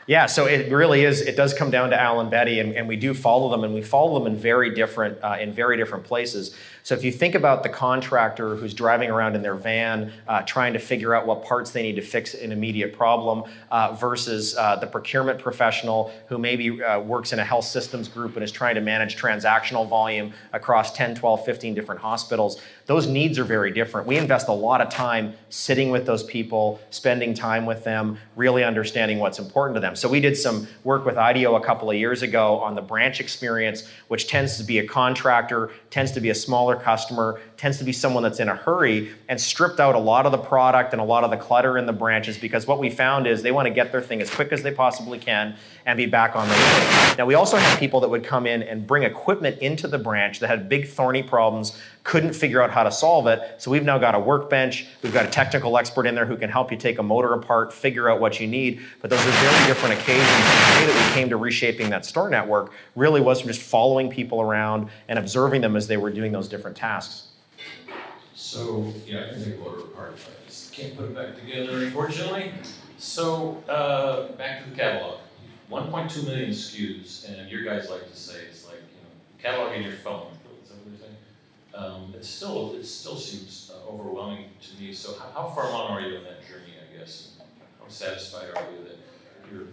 Yeah, 0.06 0.26
so 0.26 0.46
it 0.46 0.70
really 0.70 1.04
is. 1.04 1.20
It 1.20 1.36
does 1.36 1.52
come 1.52 1.72
down 1.72 1.90
to 1.90 2.00
Al 2.00 2.20
and 2.20 2.30
Betty, 2.30 2.60
and, 2.60 2.74
and 2.74 2.86
we 2.86 2.94
do 2.94 3.12
follow 3.12 3.50
them, 3.50 3.64
and 3.64 3.74
we 3.74 3.82
follow 3.82 4.16
them 4.18 4.32
in 4.32 4.38
very 4.38 4.72
different 4.72 5.18
uh, 5.22 5.36
in 5.40 5.52
very 5.52 5.76
different 5.76 6.04
places. 6.04 6.54
So 6.86 6.94
if 6.94 7.02
you 7.02 7.10
think 7.10 7.34
about 7.34 7.64
the 7.64 7.68
contractor 7.68 8.54
who's 8.54 8.72
driving 8.72 9.10
around 9.10 9.34
in 9.34 9.42
their 9.42 9.56
van, 9.56 10.12
uh, 10.28 10.42
trying 10.42 10.72
to 10.74 10.78
figure 10.78 11.16
out 11.16 11.26
what 11.26 11.44
parts 11.44 11.72
they 11.72 11.82
need 11.82 11.96
to 11.96 12.00
fix 12.00 12.32
an 12.32 12.52
immediate 12.52 12.92
problem, 12.92 13.42
uh, 13.72 13.94
versus 13.94 14.56
uh, 14.56 14.76
the 14.76 14.86
procurement 14.86 15.40
professional 15.40 16.12
who 16.28 16.38
maybe 16.38 16.80
uh, 16.80 17.00
works 17.00 17.32
in 17.32 17.40
a 17.40 17.44
health 17.44 17.64
systems 17.64 18.06
group 18.06 18.36
and 18.36 18.44
is 18.44 18.52
trying 18.52 18.76
to 18.76 18.80
manage 18.80 19.20
transactional 19.20 19.88
volume 19.88 20.32
across 20.52 20.92
10, 20.92 21.16
12, 21.16 21.44
15 21.44 21.74
different 21.74 22.00
hospitals, 22.00 22.62
those 22.86 23.08
needs 23.08 23.36
are 23.36 23.44
very 23.44 23.72
different. 23.72 24.06
We 24.06 24.16
invest 24.16 24.46
a 24.46 24.52
lot 24.52 24.80
of 24.80 24.88
time 24.88 25.34
sitting 25.48 25.90
with 25.90 26.06
those 26.06 26.22
people, 26.22 26.80
spending 26.90 27.34
time 27.34 27.66
with 27.66 27.82
them, 27.82 28.16
really 28.36 28.62
understanding 28.62 29.18
what's 29.18 29.40
important 29.40 29.74
to 29.74 29.80
them. 29.80 29.96
So 29.96 30.08
we 30.08 30.20
did 30.20 30.36
some 30.36 30.68
work 30.84 31.04
with 31.04 31.16
IDEO 31.16 31.56
a 31.56 31.60
couple 31.60 31.90
of 31.90 31.96
years 31.96 32.22
ago 32.22 32.60
on 32.60 32.76
the 32.76 32.80
branch 32.80 33.18
experience, 33.18 33.88
which 34.06 34.28
tends 34.28 34.56
to 34.58 34.62
be 34.62 34.78
a 34.78 34.86
contractor, 34.86 35.72
tends 35.90 36.12
to 36.12 36.20
be 36.20 36.30
a 36.30 36.34
smaller 36.34 36.75
customer, 36.76 37.40
tends 37.56 37.78
to 37.78 37.84
be 37.84 37.92
someone 37.92 38.22
that's 38.22 38.40
in 38.40 38.48
a 38.48 38.54
hurry, 38.54 39.10
and 39.28 39.40
stripped 39.40 39.80
out 39.80 39.94
a 39.94 39.98
lot 39.98 40.26
of 40.26 40.32
the 40.32 40.38
product 40.38 40.92
and 40.92 41.00
a 41.00 41.04
lot 41.04 41.24
of 41.24 41.30
the 41.30 41.36
clutter 41.36 41.78
in 41.78 41.86
the 41.86 41.92
branches 41.92 42.36
because 42.36 42.66
what 42.66 42.78
we 42.78 42.90
found 42.90 43.26
is 43.26 43.42
they 43.42 43.52
want 43.52 43.66
to 43.66 43.72
get 43.72 43.92
their 43.92 44.02
thing 44.02 44.20
as 44.20 44.30
quick 44.30 44.52
as 44.52 44.62
they 44.62 44.70
possibly 44.70 45.18
can 45.18 45.56
and 45.86 45.96
be 45.96 46.06
back 46.06 46.36
on 46.36 46.46
the 46.46 46.54
way. 46.54 47.14
Now 47.16 47.26
we 47.26 47.34
also 47.34 47.56
had 47.56 47.78
people 47.78 48.00
that 48.00 48.08
would 48.08 48.24
come 48.24 48.46
in 48.46 48.62
and 48.62 48.86
bring 48.86 49.04
equipment 49.04 49.58
into 49.60 49.88
the 49.88 49.98
branch 49.98 50.40
that 50.40 50.48
had 50.48 50.68
big 50.68 50.88
thorny 50.88 51.22
problems, 51.22 51.80
couldn't 52.02 52.34
figure 52.34 52.60
out 52.60 52.70
how 52.70 52.82
to 52.82 52.92
solve 52.92 53.26
it. 53.26 53.40
So 53.58 53.70
we've 53.70 53.84
now 53.84 53.98
got 53.98 54.14
a 54.14 54.20
workbench, 54.20 54.86
we've 55.02 55.14
got 55.14 55.24
a 55.24 55.30
technical 55.30 55.78
expert 55.78 56.06
in 56.06 56.14
there 56.14 56.26
who 56.26 56.36
can 56.36 56.50
help 56.50 56.70
you 56.70 56.76
take 56.76 56.98
a 56.98 57.02
motor 57.02 57.32
apart, 57.32 57.72
figure 57.72 58.10
out 58.10 58.20
what 58.20 58.38
you 58.38 58.46
need. 58.46 58.80
But 59.00 59.10
those 59.10 59.20
are 59.20 59.30
very 59.30 59.66
different 59.66 59.98
occasions. 59.98 60.26
The 60.26 60.80
way 60.80 60.86
that 60.92 61.08
we 61.08 61.14
came 61.14 61.30
to 61.30 61.36
reshaping 61.36 61.90
that 61.90 62.04
store 62.04 62.28
network 62.28 62.72
really 62.94 63.20
was 63.20 63.40
from 63.40 63.48
just 63.48 63.62
following 63.62 64.10
people 64.10 64.40
around 64.40 64.90
and 65.08 65.18
observing 65.18 65.62
them 65.62 65.74
as 65.74 65.86
they 65.86 65.96
were 65.96 66.10
doing 66.10 66.32
those 66.32 66.48
different 66.48 66.76
tasks. 66.76 67.28
So, 68.46 68.94
yeah, 69.04 69.24
I 69.24 69.28
can 69.30 69.44
take 69.44 69.56
a 69.56 69.58
motor 69.58 69.80
apart, 69.80 70.14
but 70.24 70.38
I 70.40 70.46
just 70.46 70.72
can't 70.72 70.96
put 70.96 71.06
it 71.06 71.16
back 71.16 71.34
together, 71.34 71.78
unfortunately. 71.82 72.52
So, 72.96 73.60
uh, 73.68 74.28
back 74.36 74.62
to 74.62 74.70
the 74.70 74.76
catalog. 74.76 75.18
1.2 75.68 76.24
million 76.24 76.50
SKUs, 76.50 77.28
and 77.28 77.50
your 77.50 77.64
guys 77.64 77.90
like 77.90 78.08
to 78.08 78.16
say 78.16 78.36
it's 78.48 78.64
like, 78.64 78.76
you 78.76 79.02
know, 79.02 79.42
catalog 79.42 79.74
in 79.74 79.82
your 79.82 79.94
phone. 79.94 80.28
Is 80.62 80.68
that 80.68 80.78
what 80.78 80.86
you're 80.86 81.00
saying? 81.00 81.16
Um, 81.74 82.14
it 82.14 82.24
still, 82.24 82.76
it 82.76 82.86
still 82.86 83.16
seems 83.16 83.72
uh, 83.74 83.90
overwhelming 83.90 84.44
to 84.62 84.80
me. 84.80 84.92
So, 84.92 85.18
how, 85.18 85.42
how 85.42 85.48
far 85.48 85.66
along 85.68 85.90
are 85.90 86.00
you 86.00 86.14
in 86.14 86.22
that 86.22 86.46
journey? 86.46 86.74
I 86.78 86.96
guess. 86.96 87.32
How 87.80 87.88
satisfied 87.88 88.50
are 88.54 88.62
you 88.70 88.84
that 88.84 88.98
you're? 89.52 89.66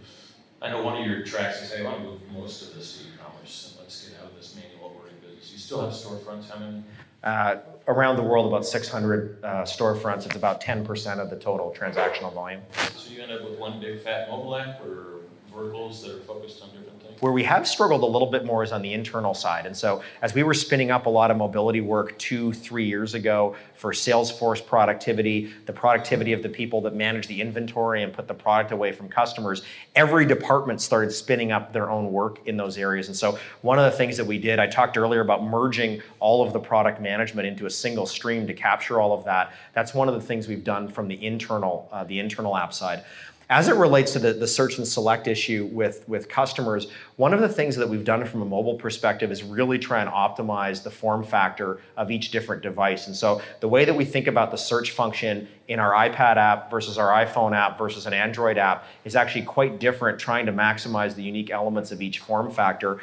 I 0.63 0.71
know 0.71 0.81
one 0.81 0.99
of 0.99 1.05
your 1.05 1.23
tracks 1.23 1.61
is, 1.61 1.71
hey, 1.71 1.81
I 1.81 1.83
want 1.83 1.97
to 1.97 2.03
move 2.05 2.21
most 2.33 2.63
of 2.63 2.73
this 2.73 2.97
to 2.97 3.03
e-commerce, 3.03 3.69
and 3.69 3.81
let's 3.83 4.09
get 4.09 4.19
out 4.19 4.31
of 4.31 4.35
this 4.35 4.55
manual 4.55 4.95
ordering 4.97 5.17
business. 5.21 5.51
You 5.51 5.59
still 5.59 5.81
have 5.81 5.91
storefronts? 5.91 6.49
How 6.49 6.57
many? 6.57 6.81
Uh, 7.23 7.57
around 7.87 8.15
the 8.17 8.23
world, 8.23 8.47
about 8.47 8.65
600 8.65 9.43
uh, 9.43 9.47
storefronts. 9.63 10.25
It's 10.25 10.35
about 10.35 10.61
10% 10.61 11.19
of 11.19 11.29
the 11.29 11.35
total 11.37 11.73
transactional 11.77 12.33
volume. 12.33 12.61
So 12.97 13.11
you 13.11 13.21
end 13.21 13.31
up 13.31 13.43
with 13.43 13.57
one 13.59 13.79
big 13.79 14.01
fat 14.01 14.29
mobile 14.29 14.55
app, 14.55 14.81
or 14.81 15.21
verticals 15.53 16.01
that 16.03 16.11
are 16.11 16.19
focused 16.19 16.61
on 16.61 16.69
different? 16.69 16.92
Where 17.19 17.31
we 17.31 17.43
have 17.43 17.67
struggled 17.67 18.03
a 18.03 18.05
little 18.05 18.29
bit 18.29 18.45
more 18.45 18.63
is 18.63 18.71
on 18.71 18.81
the 18.81 18.93
internal 18.93 19.33
side. 19.33 19.65
And 19.65 19.75
so, 19.75 20.01
as 20.21 20.33
we 20.33 20.43
were 20.43 20.53
spinning 20.53 20.91
up 20.91 21.05
a 21.05 21.09
lot 21.09 21.31
of 21.31 21.37
mobility 21.37 21.81
work 21.81 22.17
two, 22.19 22.53
three 22.53 22.85
years 22.85 23.13
ago 23.13 23.55
for 23.75 23.91
Salesforce 23.91 24.65
productivity, 24.65 25.51
the 25.65 25.73
productivity 25.73 26.33
of 26.33 26.43
the 26.43 26.49
people 26.49 26.81
that 26.81 26.95
manage 26.95 27.27
the 27.27 27.41
inventory 27.41 28.03
and 28.03 28.13
put 28.13 28.27
the 28.27 28.33
product 28.33 28.71
away 28.71 28.91
from 28.91 29.09
customers, 29.09 29.63
every 29.95 30.25
department 30.25 30.81
started 30.81 31.11
spinning 31.11 31.51
up 31.51 31.73
their 31.73 31.89
own 31.89 32.11
work 32.11 32.45
in 32.47 32.57
those 32.57 32.77
areas. 32.77 33.07
And 33.07 33.15
so, 33.15 33.37
one 33.61 33.79
of 33.79 33.85
the 33.85 33.97
things 33.97 34.17
that 34.17 34.25
we 34.25 34.37
did, 34.37 34.59
I 34.59 34.67
talked 34.67 34.97
earlier 34.97 35.21
about 35.21 35.43
merging 35.43 36.01
all 36.19 36.45
of 36.45 36.53
the 36.53 36.59
product 36.59 37.01
management 37.01 37.47
into 37.47 37.65
a 37.65 37.69
single 37.69 38.05
stream 38.05 38.47
to 38.47 38.53
capture 38.53 38.99
all 38.99 39.13
of 39.13 39.25
that. 39.25 39.53
That's 39.73 39.93
one 39.93 40.07
of 40.07 40.15
the 40.15 40.21
things 40.21 40.47
we've 40.47 40.63
done 40.63 40.87
from 40.87 41.07
the 41.07 41.25
internal, 41.25 41.89
uh, 41.91 42.03
the 42.03 42.19
internal 42.19 42.55
app 42.55 42.73
side. 42.73 43.03
As 43.49 43.67
it 43.67 43.75
relates 43.75 44.13
to 44.13 44.19
the, 44.19 44.33
the 44.33 44.47
search 44.47 44.77
and 44.77 44.87
select 44.87 45.27
issue 45.27 45.69
with, 45.71 46.07
with 46.07 46.29
customers, 46.29 46.87
one 47.17 47.33
of 47.33 47.41
the 47.41 47.49
things 47.49 47.75
that 47.75 47.89
we've 47.89 48.05
done 48.05 48.25
from 48.25 48.41
a 48.41 48.45
mobile 48.45 48.75
perspective 48.75 49.31
is 49.31 49.43
really 49.43 49.77
try 49.77 50.01
and 50.01 50.09
optimize 50.09 50.83
the 50.83 50.91
form 50.91 51.23
factor 51.23 51.79
of 51.97 52.09
each 52.09 52.31
different 52.31 52.61
device. 52.61 53.07
And 53.07 53.15
so 53.15 53.41
the 53.59 53.67
way 53.67 53.85
that 53.85 53.93
we 53.93 54.05
think 54.05 54.27
about 54.27 54.51
the 54.51 54.57
search 54.57 54.91
function 54.91 55.47
in 55.67 55.79
our 55.79 55.91
iPad 55.91 56.35
app 56.35 56.69
versus 56.69 56.97
our 56.97 57.25
iPhone 57.25 57.55
app 57.55 57.77
versus 57.77 58.05
an 58.05 58.13
Android 58.13 58.57
app 58.57 58.85
is 59.05 59.15
actually 59.15 59.43
quite 59.43 59.79
different, 59.79 60.19
trying 60.19 60.45
to 60.45 60.51
maximize 60.51 61.15
the 61.15 61.23
unique 61.23 61.49
elements 61.49 61.91
of 61.91 62.01
each 62.01 62.19
form 62.19 62.51
factor. 62.51 62.99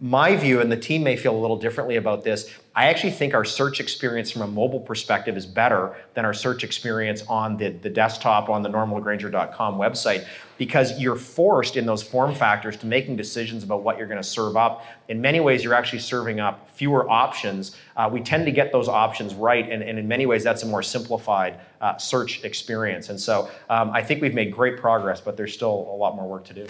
My 0.00 0.36
view, 0.36 0.60
and 0.60 0.70
the 0.70 0.76
team 0.76 1.02
may 1.02 1.16
feel 1.16 1.34
a 1.34 1.40
little 1.40 1.56
differently 1.56 1.96
about 1.96 2.22
this, 2.22 2.50
I 2.76 2.86
actually 2.86 3.12
think 3.12 3.34
our 3.34 3.44
search 3.44 3.80
experience 3.80 4.30
from 4.30 4.42
a 4.42 4.46
mobile 4.46 4.80
perspective 4.80 5.36
is 5.36 5.46
better 5.46 5.96
than 6.14 6.24
our 6.24 6.34
search 6.34 6.64
experience 6.64 7.22
on 7.28 7.56
the, 7.56 7.70
the 7.70 7.90
desktop 7.90 8.48
on 8.48 8.62
the 8.62 8.68
normalgrainger.com 8.68 9.76
website 9.76 10.26
because 10.56 11.00
you're 11.00 11.16
forced 11.16 11.76
in 11.76 11.86
those 11.86 12.02
form 12.02 12.34
factors 12.34 12.76
to 12.76 12.86
making 12.86 13.16
decisions 13.16 13.64
about 13.64 13.82
what 13.82 13.98
you're 13.98 14.06
going 14.06 14.20
to 14.20 14.28
serve 14.28 14.56
up. 14.56 14.84
In 15.08 15.20
many 15.20 15.40
ways, 15.40 15.64
you're 15.64 15.74
actually 15.74 15.98
serving 15.98 16.40
up 16.40 16.70
fewer 16.70 17.08
options. 17.10 17.76
Uh, 17.96 18.08
we 18.12 18.20
tend 18.20 18.46
to 18.46 18.52
get 18.52 18.72
those 18.72 18.88
options 18.88 19.34
right, 19.34 19.68
and, 19.70 19.82
and 19.82 19.98
in 19.98 20.06
many 20.06 20.26
ways, 20.26 20.44
that's 20.44 20.62
a 20.62 20.66
more 20.66 20.82
simplified 20.82 21.60
uh, 21.80 21.96
search 21.96 22.44
experience. 22.44 23.08
And 23.08 23.20
so 23.20 23.50
um, 23.68 23.90
I 23.90 24.02
think 24.02 24.22
we've 24.22 24.34
made 24.34 24.52
great 24.52 24.78
progress, 24.78 25.20
but 25.20 25.36
there's 25.36 25.52
still 25.52 25.88
a 25.92 25.96
lot 25.96 26.14
more 26.16 26.26
work 26.28 26.44
to 26.44 26.54
do. 26.54 26.66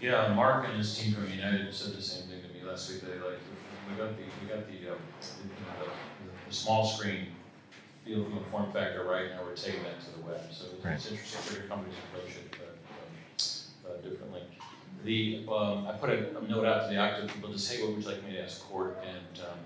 Yeah, 0.00 0.32
Mark 0.34 0.68
and 0.68 0.76
his 0.78 0.98
team 0.98 1.14
from 1.14 1.28
United 1.30 1.72
said 1.74 1.94
the 1.94 2.02
same 2.02 2.28
thing 2.28 2.40
to 2.42 2.48
me 2.48 2.68
last 2.68 2.90
week. 2.90 3.02
They 3.02 3.18
like, 3.18 3.38
we 3.90 3.96
got 3.96 4.16
the, 4.16 4.22
we 4.42 4.48
got 4.48 4.66
the, 4.66 4.92
um, 4.92 4.98
the, 5.20 5.84
the, 5.84 5.90
the 6.48 6.54
small 6.54 6.86
screen 6.86 7.26
field 8.04 8.32
form 8.50 8.72
factor 8.72 9.04
right 9.04 9.30
now. 9.30 9.42
We're 9.44 9.54
taking 9.54 9.82
that 9.82 10.00
to 10.00 10.18
the 10.18 10.26
web. 10.26 10.40
So 10.50 10.66
it's, 10.74 10.84
Right. 10.84 10.94
interesting 10.94 11.40
for 11.42 11.54
your 11.54 11.68
companies 11.68 11.94
to 11.96 12.18
approach 12.18 12.36
it 12.36 12.56
uh, 12.60 12.64
um, 12.64 13.05
uh, 13.88 13.96
differently. 14.02 14.42
The 15.04 15.44
um, 15.48 15.86
I 15.86 15.92
put 15.92 16.10
a, 16.10 16.36
a 16.36 16.42
note 16.48 16.66
out 16.66 16.88
to 16.88 16.94
the 16.94 17.00
active 17.00 17.32
people 17.32 17.50
to 17.52 17.58
say 17.58 17.82
what 17.82 17.92
would 17.94 18.02
you 18.02 18.08
like 18.08 18.24
me 18.24 18.32
to 18.32 18.42
ask 18.42 18.66
Court, 18.68 18.98
and 19.02 19.44
um, 19.44 19.58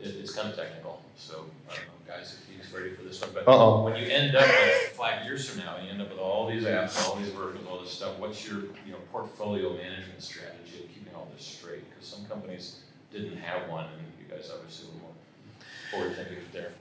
it, 0.00 0.16
it's 0.20 0.34
kind 0.34 0.48
of 0.48 0.56
technical. 0.56 1.02
So 1.16 1.44
I 1.70 1.74
don't 1.76 1.84
know, 1.86 1.92
guys, 2.06 2.36
if 2.40 2.48
he's 2.48 2.72
ready 2.72 2.94
for 2.94 3.02
this 3.02 3.20
one. 3.20 3.30
But 3.32 3.46
Uh-oh. 3.46 3.84
when 3.84 3.96
you 3.96 4.06
end 4.06 4.34
up 4.34 4.46
like 4.46 4.92
five 4.94 5.24
years 5.24 5.48
from 5.48 5.62
now, 5.64 5.76
and 5.76 5.86
you 5.86 5.92
end 5.92 6.02
up 6.02 6.10
with 6.10 6.18
all 6.18 6.48
these 6.48 6.64
apps, 6.64 7.06
all 7.06 7.16
these 7.16 7.28
verticals, 7.28 7.66
all 7.70 7.80
this 7.80 7.92
stuff. 7.92 8.18
What's 8.18 8.46
your 8.46 8.60
you 8.84 8.92
know 8.92 8.98
portfolio 9.12 9.72
management 9.74 10.20
strategy 10.22 10.84
of 10.84 10.88
keeping 10.92 11.14
all 11.14 11.28
this 11.34 11.44
straight? 11.44 11.88
Because 11.90 12.08
some 12.08 12.24
companies 12.26 12.80
didn't 13.12 13.36
have 13.36 13.68
one, 13.68 13.84
and 13.84 14.02
you 14.18 14.34
guys 14.34 14.50
obviously 14.52 14.88
were 14.88 15.02
more 15.02 15.11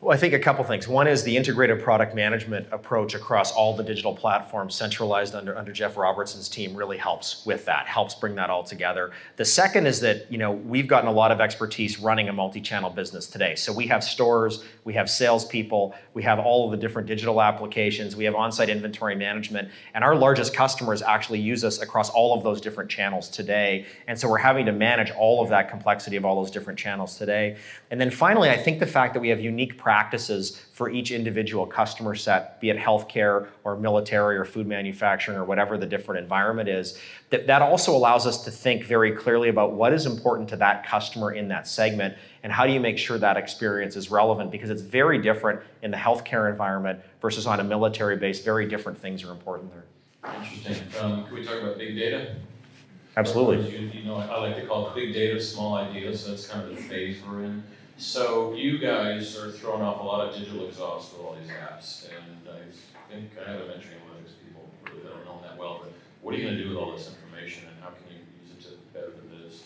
Well, 0.02 0.16
I 0.16 0.20
think 0.20 0.34
a 0.34 0.40
couple 0.40 0.64
things. 0.64 0.88
One 0.88 1.08
is 1.08 1.24
the 1.24 1.38
integrated 1.38 1.84
product 1.84 2.16
management 2.16 2.68
approach 2.72 3.14
across 3.14 3.52
all 3.52 3.76
the 3.76 3.84
digital 3.84 4.16
platforms 4.16 4.74
centralized 4.74 5.36
under, 5.36 5.56
under 5.56 5.72
Jeff 5.72 5.96
Robertson's 5.96 6.50
team 6.50 6.76
really 6.76 6.98
helps 6.98 7.46
with 7.46 7.66
that, 7.66 7.86
helps 7.86 8.16
bring 8.16 8.34
that 8.36 8.50
all 8.50 8.64
together. 8.64 9.12
The 9.36 9.46
second 9.46 9.86
is 9.86 10.00
that, 10.00 10.32
you 10.32 10.38
know, 10.40 10.52
we've 10.52 10.88
gotten 10.88 11.08
a 11.08 11.12
lot 11.12 11.32
of 11.32 11.40
expertise 11.40 12.00
running 12.00 12.30
a 12.30 12.34
multi-channel 12.34 12.90
business 12.90 13.28
today. 13.28 13.54
So 13.56 13.72
we 13.72 13.86
have 13.88 14.04
stores, 14.04 14.64
we 14.86 14.94
have 14.94 15.10
salespeople, 15.10 15.94
we 16.14 16.24
have 16.24 16.40
all 16.40 16.66
of 16.66 16.72
the 16.72 16.78
different 16.78 17.08
digital 17.08 17.42
applications, 17.42 18.16
we 18.16 18.26
have 18.26 18.34
on-site 18.34 18.70
inventory 18.70 19.16
management, 19.16 19.70
and 19.94 20.04
our 20.04 20.16
largest 20.16 20.54
customers 20.56 21.04
actually 21.04 21.40
use 21.40 21.64
us 21.64 21.80
across 21.80 22.10
all 22.10 22.36
of 22.36 22.44
those 22.44 22.60
different 22.60 22.90
channels 22.90 23.30
today. 23.30 23.86
And 24.08 24.20
so 24.20 24.28
we're 24.28 24.38
having 24.38 24.66
to 24.66 24.72
manage 24.72 25.12
all 25.12 25.44
of 25.44 25.50
that 25.50 25.70
complexity 25.70 26.16
of 26.16 26.26
all 26.26 26.42
those 26.42 26.52
different 26.52 26.80
channels 26.80 27.18
today. 27.18 27.58
And 27.92 28.02
then 28.02 28.10
finally, 28.10 28.50
I 28.50 28.58
think 28.58 28.80
the 28.80 28.88
fact 28.88 29.01
that 29.14 29.20
we 29.20 29.30
have 29.30 29.40
unique 29.40 29.78
practices 29.78 30.58
for 30.74 30.90
each 30.90 31.12
individual 31.12 31.66
customer 31.66 32.16
set, 32.16 32.60
be 32.62 32.70
it 32.70 32.78
healthcare 32.78 33.48
or 33.64 33.76
military 33.76 34.38
or 34.38 34.46
food 34.46 34.68
manufacturing 34.68 35.38
or 35.38 35.44
whatever 35.44 35.78
the 35.78 35.86
different 35.86 36.22
environment 36.22 36.70
is, 36.70 37.00
that, 37.30 37.48
that 37.48 37.62
also 37.62 37.96
allows 37.96 38.26
us 38.28 38.44
to 38.44 38.52
think 38.52 38.84
very 38.84 39.12
clearly 39.12 39.50
about 39.50 39.74
what 39.74 39.94
is 39.94 40.06
important 40.06 40.48
to 40.50 40.56
that 40.56 40.86
customer 40.86 41.32
in 41.32 41.48
that 41.48 41.68
segment 41.68 42.16
and 42.44 42.54
how 42.54 42.66
do 42.66 42.74
you 42.74 42.80
make 42.80 42.98
sure 42.98 43.18
that 43.18 43.38
experience 43.38 43.96
is 43.96 44.10
relevant 44.10 44.52
because 44.52 44.70
it's 44.70 44.82
very 44.82 45.22
different 45.22 45.60
in 45.82 45.92
the 45.92 45.98
healthcare 45.98 46.50
environment 46.50 47.00
versus 47.22 47.46
on 47.46 47.60
a 47.60 47.64
military 47.64 48.18
base. 48.18 48.42
Very 48.42 48.68
different 48.68 48.98
things 48.98 49.24
are 49.24 49.32
important 49.32 49.72
there. 49.72 49.86
Interesting. 50.34 50.88
Um, 51.02 51.26
can 51.26 51.34
we 51.34 51.44
talk 51.44 51.62
about 51.62 51.78
big 51.78 51.96
data? 51.96 52.36
Absolutely. 53.18 53.78
You, 53.78 53.88
you 53.88 54.04
know, 54.06 54.16
I 54.16 54.40
like 54.40 54.56
to 54.56 54.66
call 54.66 54.90
it 54.90 54.96
big 54.96 55.14
data, 55.14 55.40
small 55.42 55.76
ideas. 55.76 56.24
So 56.24 56.32
that's 56.32 56.48
kind 56.48 56.70
of 56.70 56.76
the 56.76 56.82
phase 56.82 57.18
we're 57.28 57.44
in. 57.44 57.64
So 58.02 58.56
you 58.56 58.80
guys 58.80 59.38
are 59.38 59.52
throwing 59.52 59.84
off 59.84 60.02
a 60.02 60.04
lot 60.04 60.28
of 60.28 60.34
digital 60.36 60.68
exhaust 60.68 61.14
with 61.14 61.22
all 61.22 61.38
these 61.40 61.52
apps, 61.52 62.10
and 62.10 62.50
I 62.50 63.14
think 63.14 63.30
I 63.38 63.52
have 63.52 63.62
a 63.62 63.66
venture 63.68 63.90
analytics 63.90 64.34
people 64.44 64.68
really 64.90 65.06
don't 65.08 65.24
know 65.24 65.40
that 65.44 65.56
well. 65.56 65.82
But 65.84 65.94
what 66.22 66.34
are 66.34 66.38
you 66.40 66.46
going 66.46 66.58
to 66.58 66.64
do 66.64 66.70
with 66.70 66.80
all 66.80 66.92
this 66.94 67.08
information, 67.14 67.70
and 67.70 67.78
how 67.80 67.92
can 67.92 68.10
you 68.10 68.18
use 68.42 68.58
it 68.58 68.62
to 68.64 68.76
better 68.92 69.12
the 69.12 69.22
biz? 69.22 69.62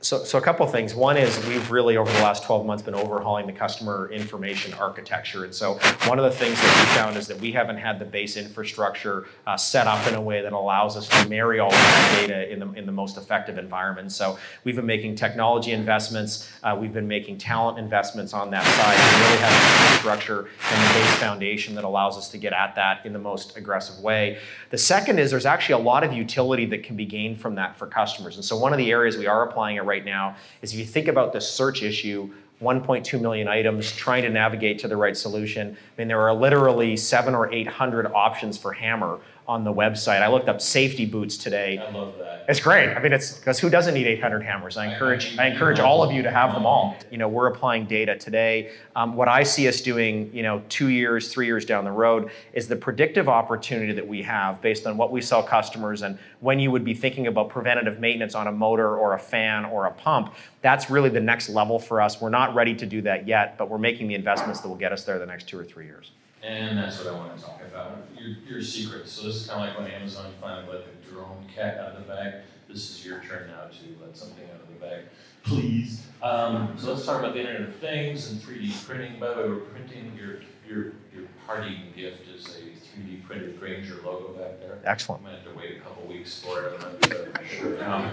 So, 0.00 0.22
so 0.22 0.38
a 0.38 0.40
couple 0.40 0.64
of 0.64 0.70
things. 0.70 0.94
One 0.94 1.16
is 1.16 1.44
we've 1.48 1.72
really 1.72 1.96
over 1.96 2.10
the 2.12 2.20
last 2.20 2.44
12 2.44 2.64
months 2.64 2.84
been 2.84 2.94
overhauling 2.94 3.48
the 3.48 3.52
customer 3.52 4.08
information 4.12 4.72
architecture. 4.74 5.44
And 5.44 5.52
so 5.52 5.74
one 6.06 6.20
of 6.20 6.24
the 6.24 6.30
things 6.30 6.54
that 6.54 6.86
we 6.86 6.96
found 6.96 7.16
is 7.16 7.26
that 7.26 7.40
we 7.40 7.50
haven't 7.50 7.78
had 7.78 7.98
the 7.98 8.04
base 8.04 8.36
infrastructure 8.36 9.26
uh, 9.48 9.56
set 9.56 9.88
up 9.88 10.06
in 10.06 10.14
a 10.14 10.20
way 10.20 10.40
that 10.40 10.52
allows 10.52 10.96
us 10.96 11.08
to 11.08 11.28
marry 11.28 11.58
all 11.58 11.72
of 11.72 11.72
that 11.72 12.16
data 12.20 12.52
in 12.52 12.60
the, 12.60 12.72
in 12.74 12.86
the 12.86 12.92
most 12.92 13.16
effective 13.16 13.58
environment. 13.58 14.12
So 14.12 14.38
we've 14.62 14.76
been 14.76 14.86
making 14.86 15.16
technology 15.16 15.72
investments. 15.72 16.48
Uh, 16.62 16.76
we've 16.78 16.94
been 16.94 17.08
making 17.08 17.38
talent 17.38 17.78
investments 17.78 18.32
on 18.32 18.52
that 18.52 18.64
side. 18.64 18.96
We 18.96 19.26
really 19.26 19.38
have 19.38 19.50
an 19.50 19.82
infrastructure 19.82 20.48
and 20.70 20.88
the 20.90 21.00
base 21.00 21.14
foundation 21.16 21.74
that 21.74 21.82
allows 21.82 22.16
us 22.16 22.28
to 22.28 22.38
get 22.38 22.52
at 22.52 22.76
that 22.76 23.04
in 23.04 23.12
the 23.12 23.18
most 23.18 23.56
aggressive 23.56 23.98
way. 23.98 24.38
The 24.70 24.78
second 24.78 25.18
is 25.18 25.32
there's 25.32 25.46
actually 25.46 25.82
a 25.82 25.84
lot 25.84 26.04
of 26.04 26.12
utility 26.12 26.66
that 26.66 26.84
can 26.84 26.94
be 26.94 27.04
gained 27.04 27.40
from 27.40 27.56
that 27.56 27.76
for 27.76 27.88
customers. 27.88 28.36
And 28.36 28.44
so 28.44 28.56
one 28.56 28.72
of 28.72 28.78
the 28.78 28.92
areas 28.92 29.16
we 29.16 29.26
are 29.26 29.48
applying 29.48 29.74
it 29.74 29.87
right 29.88 30.04
now 30.04 30.36
is 30.62 30.72
if 30.72 30.78
you 30.78 30.84
think 30.84 31.08
about 31.08 31.32
the 31.32 31.40
search 31.40 31.82
issue, 31.82 32.30
1.2 32.62 33.20
million 33.20 33.46
items, 33.46 33.92
trying 33.92 34.22
to 34.22 34.28
navigate 34.28 34.80
to 34.80 34.88
the 34.88 34.96
right 34.96 35.16
solution. 35.16 35.76
I 35.76 36.00
mean, 36.00 36.08
there 36.08 36.20
are 36.20 36.34
literally 36.34 36.96
seven 36.96 37.34
or 37.34 37.52
800 37.52 38.06
options 38.06 38.58
for 38.58 38.72
Hammer 38.72 39.20
on 39.48 39.64
the 39.64 39.72
website. 39.72 40.20
I 40.20 40.28
looked 40.28 40.50
up 40.50 40.60
safety 40.60 41.06
boots 41.06 41.38
today. 41.38 41.78
I 41.78 41.90
love 41.90 42.18
that. 42.18 42.44
It's 42.48 42.60
great. 42.60 42.90
I 42.90 43.00
mean, 43.00 43.14
it's 43.14 43.32
because 43.32 43.58
who 43.58 43.70
doesn't 43.70 43.94
need 43.94 44.06
800 44.06 44.40
hammers? 44.40 44.76
I 44.76 44.92
encourage, 44.92 45.38
I 45.38 45.46
encourage 45.46 45.80
all 45.80 46.02
of 46.02 46.12
you 46.12 46.22
to 46.22 46.30
have 46.30 46.52
them 46.52 46.66
all. 46.66 46.94
You 47.10 47.16
know, 47.16 47.28
we're 47.28 47.46
applying 47.46 47.86
data 47.86 48.16
today. 48.18 48.72
Um, 48.94 49.16
what 49.16 49.26
I 49.26 49.42
see 49.42 49.66
us 49.66 49.80
doing, 49.80 50.30
you 50.34 50.42
know, 50.42 50.62
two 50.68 50.88
years, 50.88 51.32
three 51.32 51.46
years 51.46 51.64
down 51.64 51.84
the 51.84 51.92
road, 51.92 52.30
is 52.52 52.68
the 52.68 52.76
predictive 52.76 53.26
opportunity 53.26 53.94
that 53.94 54.06
we 54.06 54.22
have 54.22 54.60
based 54.60 54.86
on 54.86 54.98
what 54.98 55.10
we 55.10 55.22
sell 55.22 55.42
customers 55.42 56.02
and 56.02 56.18
when 56.40 56.60
you 56.60 56.70
would 56.70 56.84
be 56.84 56.92
thinking 56.92 57.26
about 57.26 57.48
preventative 57.48 57.98
maintenance 57.98 58.34
on 58.34 58.48
a 58.48 58.52
motor 58.52 58.98
or 58.98 59.14
a 59.14 59.18
fan 59.18 59.64
or 59.64 59.86
a 59.86 59.90
pump. 59.90 60.34
That's 60.60 60.90
really 60.90 61.08
the 61.08 61.20
next 61.20 61.48
level 61.48 61.78
for 61.78 62.02
us. 62.02 62.20
We're 62.20 62.28
not 62.28 62.54
ready 62.54 62.74
to 62.74 62.84
do 62.84 63.00
that 63.02 63.26
yet, 63.26 63.56
but 63.56 63.70
we're 63.70 63.78
making 63.78 64.08
the 64.08 64.14
investments 64.14 64.60
that 64.60 64.68
will 64.68 64.76
get 64.76 64.92
us 64.92 65.04
there 65.04 65.18
the 65.18 65.24
next 65.24 65.48
two 65.48 65.58
or 65.58 65.64
three 65.64 65.86
years. 65.86 66.10
And 66.42 66.78
that's 66.78 66.98
what 66.98 67.12
I 67.12 67.16
want 67.16 67.36
to 67.36 67.42
talk 67.42 67.60
about. 67.62 68.06
Your, 68.16 68.36
your 68.48 68.62
secrets. 68.62 69.12
So 69.12 69.26
this 69.26 69.36
is 69.36 69.46
kind 69.48 69.60
of 69.60 69.68
like 69.68 69.78
when 69.78 69.90
Amazon 69.90 70.32
finally 70.40 70.72
let 70.72 70.84
the 70.84 71.10
drone 71.10 71.44
cat 71.54 71.78
out 71.78 71.96
of 71.96 72.06
the 72.06 72.12
bag. 72.12 72.34
This 72.68 72.90
is 72.90 73.04
your 73.04 73.20
turn 73.20 73.48
now 73.48 73.64
to 73.64 74.04
let 74.04 74.16
something 74.16 74.44
out 74.44 74.60
of 74.60 74.68
the 74.68 74.86
bag, 74.86 75.04
please. 75.42 76.04
Um, 76.22 76.74
so 76.76 76.92
let's 76.92 77.06
talk 77.06 77.18
about 77.18 77.32
the 77.32 77.40
Internet 77.40 77.62
of 77.62 77.76
Things 77.76 78.30
and 78.30 78.40
3D 78.40 78.86
printing. 78.86 79.18
By 79.18 79.28
the 79.28 79.42
way, 79.42 79.48
we're 79.48 79.56
printing 79.56 80.12
your 80.16 80.40
your 80.68 80.92
your 81.14 81.24
party 81.46 81.78
gift 81.96 82.28
is 82.28 82.44
a 82.44 82.98
3D 83.00 83.24
printed 83.24 83.58
Grainger 83.58 84.00
logo 84.04 84.34
back 84.34 84.60
there. 84.60 84.78
Excellent. 84.84 85.22
I 85.22 85.24
might 85.24 85.34
have 85.36 85.44
to 85.44 85.58
wait 85.58 85.78
a 85.78 85.80
couple 85.80 86.06
weeks 86.06 86.42
for 86.42 86.66
it. 86.66 86.74
I'm 86.74 86.92
not 86.92 87.06
sure. 87.06 87.46
sure. 87.48 87.84
Um, 87.84 88.04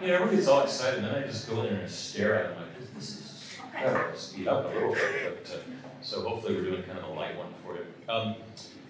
you 0.00 0.08
know, 0.08 0.14
everybody's 0.14 0.48
all 0.48 0.64
excited, 0.64 1.04
and 1.04 1.06
then 1.06 1.22
I 1.22 1.26
just 1.26 1.48
go 1.48 1.62
in 1.62 1.72
there 1.72 1.82
and 1.82 1.90
stare 1.90 2.34
at 2.34 2.48
them 2.48 2.56
like, 2.58 2.94
this 2.94 3.10
is 3.10 3.56
better. 3.72 4.12
Speed 4.16 4.48
up 4.48 4.64
a 4.64 4.68
little 4.68 4.94
bit, 4.94 5.44
but. 5.44 5.54
Uh, 5.54 5.85
so 6.06 6.22
hopefully 6.22 6.54
we're 6.54 6.62
doing 6.62 6.82
kind 6.84 6.98
of 6.98 7.04
a 7.04 7.12
light 7.12 7.36
one 7.36 7.52
for 7.64 7.74
you. 7.74 7.84
Um, 8.08 8.36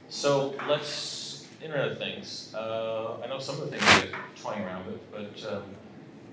so 0.09 0.55
let's, 0.68 1.48
Internet 1.62 1.92
of 1.92 1.98
Things. 1.98 2.52
Uh, 2.55 3.16
I 3.24 3.26
know 3.26 3.38
some 3.38 3.61
of 3.61 3.70
the 3.70 3.79
things 3.79 4.05
you're 4.05 4.20
toying 4.37 4.62
around 4.62 4.87
with, 4.87 5.11
but 5.11 5.52
um, 5.52 5.62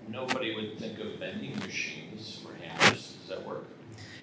nobody 0.10 0.54
would 0.54 0.78
think 0.78 1.00
of 1.00 1.19
vending 1.19 1.58
machines 1.60 2.41
for 2.43 2.54
hammers. 2.62 3.15
Does 3.22 3.30
that 3.30 3.48
work? 3.48 3.65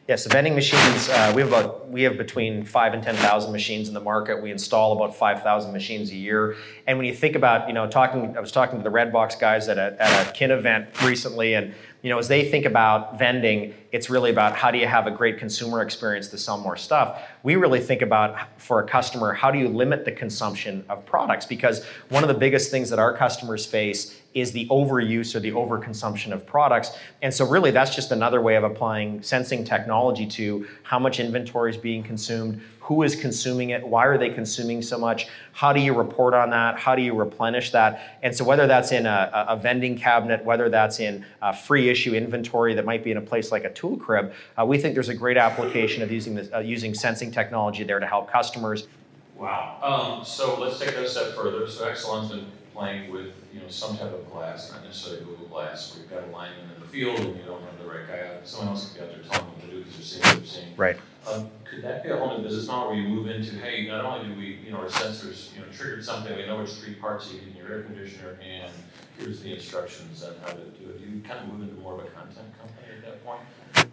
Yes, 0.07 0.25
the 0.25 0.31
vending 0.31 0.55
machines, 0.55 1.09
uh, 1.09 1.33
we 1.35 1.40
have 1.40 1.53
about, 1.53 1.88
we 1.88 2.03
have 2.03 2.18
between 2.18 2.64
five 2.64 2.94
and 2.94 3.03
10,000 3.03 3.53
machines 3.53 3.88
in 3.88 3.94
the 3.94 4.01
market. 4.01 4.42
We 4.42 4.51
install 4.51 4.92
about 4.92 5.14
5,000 5.14 5.73
machines 5.73 6.11
a 6.11 6.16
year. 6.16 6.57
And 6.87 6.99
when 6.99 7.07
you 7.07 7.14
think 7.14 7.37
about, 7.37 7.68
you 7.68 7.75
know, 7.75 7.88
talking, 7.88 8.37
I 8.37 8.40
was 8.40 8.51
talking 8.51 8.79
to 8.79 8.83
the 8.83 8.90
Redbox 8.90 9.38
guys 9.38 9.68
at 9.68 9.79
a, 9.79 9.96
at 10.03 10.29
a 10.29 10.33
KIN 10.33 10.51
event 10.51 10.88
recently, 11.05 11.55
and 11.55 11.75
you 12.02 12.08
know, 12.08 12.18
as 12.18 12.28
they 12.28 12.50
think 12.50 12.64
about 12.64 13.18
vending, 13.18 13.74
it's 13.92 14.08
really 14.08 14.30
about 14.30 14.56
how 14.56 14.70
do 14.70 14.78
you 14.78 14.86
have 14.86 15.06
a 15.06 15.10
great 15.10 15.38
consumer 15.38 15.82
experience 15.82 16.28
to 16.28 16.38
sell 16.38 16.56
more 16.56 16.76
stuff. 16.76 17.22
We 17.42 17.56
really 17.56 17.80
think 17.80 18.00
about 18.00 18.36
for 18.58 18.80
a 18.80 18.86
customer, 18.86 19.32
how 19.32 19.50
do 19.50 19.58
you 19.58 19.68
limit 19.68 20.04
the 20.04 20.12
consumption 20.12 20.84
of 20.88 21.04
products? 21.04 21.44
Because 21.44 21.84
one 22.08 22.22
of 22.22 22.28
the 22.28 22.34
biggest 22.34 22.70
things 22.70 22.88
that 22.90 22.98
our 22.98 23.14
customers 23.14 23.66
face 23.66 24.18
is 24.32 24.52
the 24.52 24.66
overuse 24.68 25.34
or 25.34 25.40
the 25.40 25.50
overconsumption 25.50 26.32
of 26.32 26.46
products. 26.46 26.96
And 27.20 27.34
so 27.34 27.46
really 27.46 27.70
that's 27.70 27.94
just 27.94 28.12
another 28.12 28.40
way 28.40 28.54
of 28.56 28.64
applying 28.64 29.22
sensing 29.22 29.64
technology 29.64 30.26
to 30.28 30.66
how 30.82 30.98
much 30.98 31.20
inventory 31.20 31.70
is 31.70 31.76
being 31.76 32.02
consumed, 32.02 32.62
who 32.90 33.05
is 33.05 33.14
consuming 33.14 33.70
it, 33.70 33.87
why 33.87 34.05
are 34.05 34.18
they 34.18 34.29
consuming 34.29 34.83
so 34.83 34.98
much, 34.98 35.29
how 35.53 35.72
do 35.72 35.79
you 35.79 35.94
report 35.94 36.35
on 36.35 36.50
that, 36.50 36.76
how 36.76 36.96
do 36.96 37.03
you 37.03 37.14
replenish 37.14 37.70
that. 37.70 38.18
And 38.24 38.35
so 38.35 38.42
whether 38.42 38.66
that's 38.66 38.90
in 38.90 39.07
a, 39.07 39.46
a 39.48 39.57
vending 39.57 39.96
cabinet, 39.96 40.44
whether 40.44 40.68
that's 40.68 40.98
in 40.98 41.24
free 41.62 41.88
issue 41.88 42.14
inventory 42.14 42.74
that 42.74 42.85
might 42.85 43.05
be 43.05 43.12
in 43.12 43.16
a 43.16 43.20
place 43.20 43.53
like 43.53 43.62
a 43.62 43.72
tool 43.72 43.96
crib, 43.96 44.33
uh, 44.59 44.66
we 44.66 44.76
think 44.76 44.94
there's 44.94 45.09
a 45.09 45.14
great 45.14 45.37
application 45.37 46.03
of 46.03 46.11
using, 46.11 46.35
this, 46.35 46.48
uh, 46.53 46.59
using 46.59 46.92
sensing 46.92 47.31
technology 47.31 47.85
there 47.85 48.00
to 48.00 48.07
help 48.09 48.29
customers. 48.29 48.88
Wow. 49.37 49.79
Um, 49.85 50.24
so 50.24 50.59
let's 50.59 50.81
take 50.81 50.88
that 50.88 51.05
a 51.05 51.09
step 51.09 51.37
further. 51.37 51.68
So 51.68 51.88
Exelon's 51.88 52.33
been 52.33 52.46
playing 52.74 53.12
with 53.12 53.33
you 53.55 53.61
know 53.61 53.68
some 53.68 53.96
type 53.96 54.12
of 54.12 54.29
glass, 54.33 54.72
not 54.72 54.83
necessarily 54.85 55.24
Google 55.24 55.46
Glass, 55.46 55.94
where 55.94 56.03
you've 56.03 56.11
got 56.11 56.24
a 56.24 56.33
lineman 56.37 56.74
in 56.74 56.81
the 56.81 56.88
field 56.88 57.20
and 57.20 57.37
you 57.37 57.44
don't 57.44 57.62
have 57.62 57.79
the 57.81 57.88
right 57.88 58.09
guy 58.09 58.35
out. 58.35 58.48
Someone 58.48 58.70
else 58.70 58.92
can 58.92 59.07
be 59.07 59.12
out 59.12 59.14
there 59.14 59.22
telling 59.31 59.46
them 59.46 59.55
what 59.55 59.61
to 59.61 59.76
do 59.76 59.85
because 59.85 59.94
they're 59.94 60.05
seeing 60.05 60.22
what 60.22 60.37
they're 60.38 60.46
seeing. 60.46 60.76
Right. 60.76 60.96
Um, 61.28 61.50
could 61.64 61.83
that 61.83 62.02
be 62.02 62.11
a 62.11 62.16
whole 62.16 62.37
new 62.37 62.42
business 62.42 62.66
model 62.66 62.90
where 62.90 63.00
you 63.00 63.09
move 63.09 63.28
into, 63.28 63.56
hey, 63.56 63.87
not 63.87 64.04
only 64.04 64.33
do 64.33 64.40
we, 64.40 64.59
you 64.64 64.72
know, 64.72 64.78
our 64.78 64.87
sensors, 64.87 65.54
you 65.54 65.61
know, 65.61 65.66
triggered 65.72 66.04
something, 66.04 66.35
we 66.35 66.46
know 66.46 66.59
which 66.59 66.70
three 66.70 66.94
parts 66.94 67.30
you 67.33 67.40
need 67.40 67.48
in 67.48 67.56
your 67.56 67.70
air 67.70 67.83
conditioner, 67.83 68.38
and 68.42 68.72
here's 69.18 69.40
the 69.40 69.52
instructions 69.52 70.24
on 70.24 70.35
how 70.42 70.50
to 70.50 70.64
do 70.64 70.88
it. 70.88 70.98
Do 70.98 71.04
you 71.04 71.20
kind 71.22 71.40
of 71.40 71.52
move 71.52 71.68
into 71.68 71.80
more 71.80 71.94
of 71.94 72.00
a 72.00 72.11
content 72.11 72.48
company 72.59 72.87
at 72.96 73.04
that 73.04 73.24
point? 73.24 73.40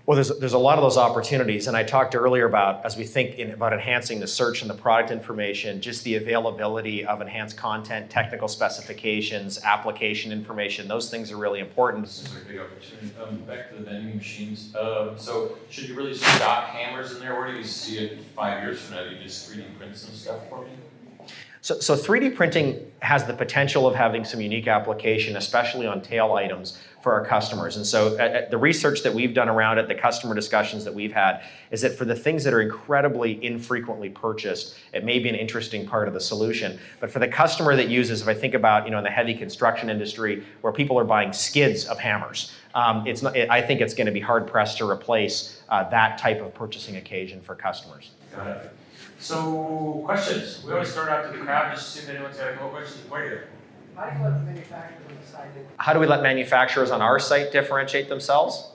Well, 0.07 0.15
there's, 0.15 0.39
there's 0.39 0.53
a 0.53 0.57
lot 0.57 0.77
of 0.77 0.85
those 0.85 0.95
opportunities, 0.95 1.67
and 1.67 1.75
I 1.75 1.83
talked 1.83 2.15
earlier 2.15 2.45
about 2.45 2.85
as 2.85 2.95
we 2.95 3.03
think 3.03 3.39
in, 3.39 3.51
about 3.51 3.73
enhancing 3.73 4.21
the 4.21 4.27
search 4.27 4.61
and 4.61 4.69
the 4.69 4.73
product 4.73 5.11
information, 5.11 5.81
just 5.81 6.05
the 6.05 6.15
availability 6.15 7.05
of 7.05 7.19
enhanced 7.19 7.57
content, 7.57 8.09
technical 8.09 8.47
specifications, 8.47 9.61
application 9.65 10.31
information. 10.31 10.87
Those 10.87 11.09
things 11.09 11.29
are 11.29 11.35
really 11.35 11.59
important. 11.59 12.05
This 12.05 12.23
is 12.23 12.41
a 12.41 12.45
big 12.45 12.57
opportunity. 12.57 13.11
Um, 13.21 13.39
back 13.39 13.69
to 13.71 13.75
the 13.75 13.83
vending 13.83 14.15
machines. 14.15 14.73
Uh, 14.73 15.17
so, 15.17 15.57
should 15.69 15.89
you 15.89 15.95
really 15.95 16.13
stock 16.13 16.67
hammers 16.67 17.11
in 17.11 17.19
there? 17.19 17.35
Where 17.37 17.51
do 17.51 17.57
you 17.57 17.65
see 17.65 17.97
it 17.97 18.21
five 18.33 18.63
years 18.63 18.79
from 18.79 18.95
now? 18.95 19.03
You 19.03 19.21
just 19.21 19.51
3D 19.51 19.77
print 19.77 19.97
some 19.97 20.13
stuff 20.13 20.47
for 20.47 20.61
me? 20.63 20.69
So, 21.67 21.82
so 21.82 21.97
3D 21.97 22.34
printing 22.34 22.80
has 23.01 23.25
the 23.25 23.34
potential 23.34 23.88
of 23.88 23.93
having 23.93 24.23
some 24.23 24.39
unique 24.39 24.69
application, 24.69 25.36
especially 25.36 25.86
on 25.86 26.01
tail 26.01 26.32
items 26.32 26.80
for 27.01 27.12
our 27.12 27.25
customers. 27.25 27.75
And 27.75 27.86
so 27.86 28.17
uh, 28.17 28.23
uh, 28.23 28.49
the 28.49 28.58
research 28.58 29.03
that 29.03 29.13
we've 29.13 29.34
done 29.34 29.49
around 29.49 29.77
it, 29.77 29.89
the 29.89 29.95
customer 29.95 30.34
discussions 30.34 30.86
that 30.86 30.93
we've 30.93 31.12
had, 31.12 31.43
is 31.69 31.82
that 31.82 31.97
for 31.97 32.06
the 32.06 32.15
things 32.15 32.45
that 32.45 32.53
are 32.53 32.62
incredibly 32.62 33.43
infrequently 33.43 34.08
purchased, 34.08 34.77
it 34.93 35.03
may 35.03 35.19
be 35.19 35.27
an 35.27 35.36
interesting 35.36 35.86
part 35.86 36.08
of 36.08 36.13
the 36.13 36.21
solution. 36.21 36.80
But 37.01 37.12
for 37.12 37.19
the 37.19 37.27
customer 37.27 37.75
that 37.75 37.89
uses, 37.89 38.21
if 38.21 38.30
I 38.30 38.34
think 38.34 38.53
about, 38.53 38.86
you 38.86 38.91
know, 38.91 38.99
in 38.99 39.03
the 39.03 39.10
heavy 39.10 39.34
construction 39.34 39.89
industry, 39.89 40.45
where 40.62 40.71
people 40.71 40.97
are 40.97 41.03
buying 41.03 41.34
skids 41.34 41.84
of 41.84 41.99
hammers, 41.99 42.53
um, 42.75 43.06
it's 43.06 43.21
not, 43.21 43.36
I 43.36 43.62
think 43.62 43.82
it's 43.82 43.93
going 43.93 44.08
to 44.08 44.13
be 44.13 44.21
hard 44.21 44.47
pressed 44.47 44.77
to 44.77 44.89
replace 44.89 45.62
uh, 45.67 45.84
that 45.89 46.17
type 46.17 46.39
of 46.41 46.53
purchasing 46.53 46.95
occasion 46.95 47.41
for 47.41 47.56
customers. 47.56 48.12
Got 48.34 48.47
it. 48.47 48.76
So, 49.19 50.03
questions? 50.06 50.63
We 50.63 50.73
always 50.73 50.89
start 50.89 51.10
out 51.10 51.32
to 51.32 51.38
the 51.38 51.43
crowd 51.43 51.75
just 51.75 51.93
to 51.95 51.99
see 51.99 52.03
if 52.03 52.10
anyone's 52.15 52.38
got 52.38 52.49
a 52.49 52.53
couple 52.53 52.69
questions 52.69 53.01
for 53.10 53.25
you. 53.25 53.39
How 53.95 54.10
do 54.10 54.17
you 54.19 54.23
let 54.23 54.38
the 54.38 54.45
manufacturers 54.45 55.17
decide 55.25 55.49
How 55.77 55.93
do 55.93 55.99
we 55.99 56.06
let 56.06 56.21
manufacturers 56.21 56.91
on 56.91 57.01
our 57.01 57.17
site 57.17 57.51
differentiate 57.51 58.10
themselves? 58.10 58.71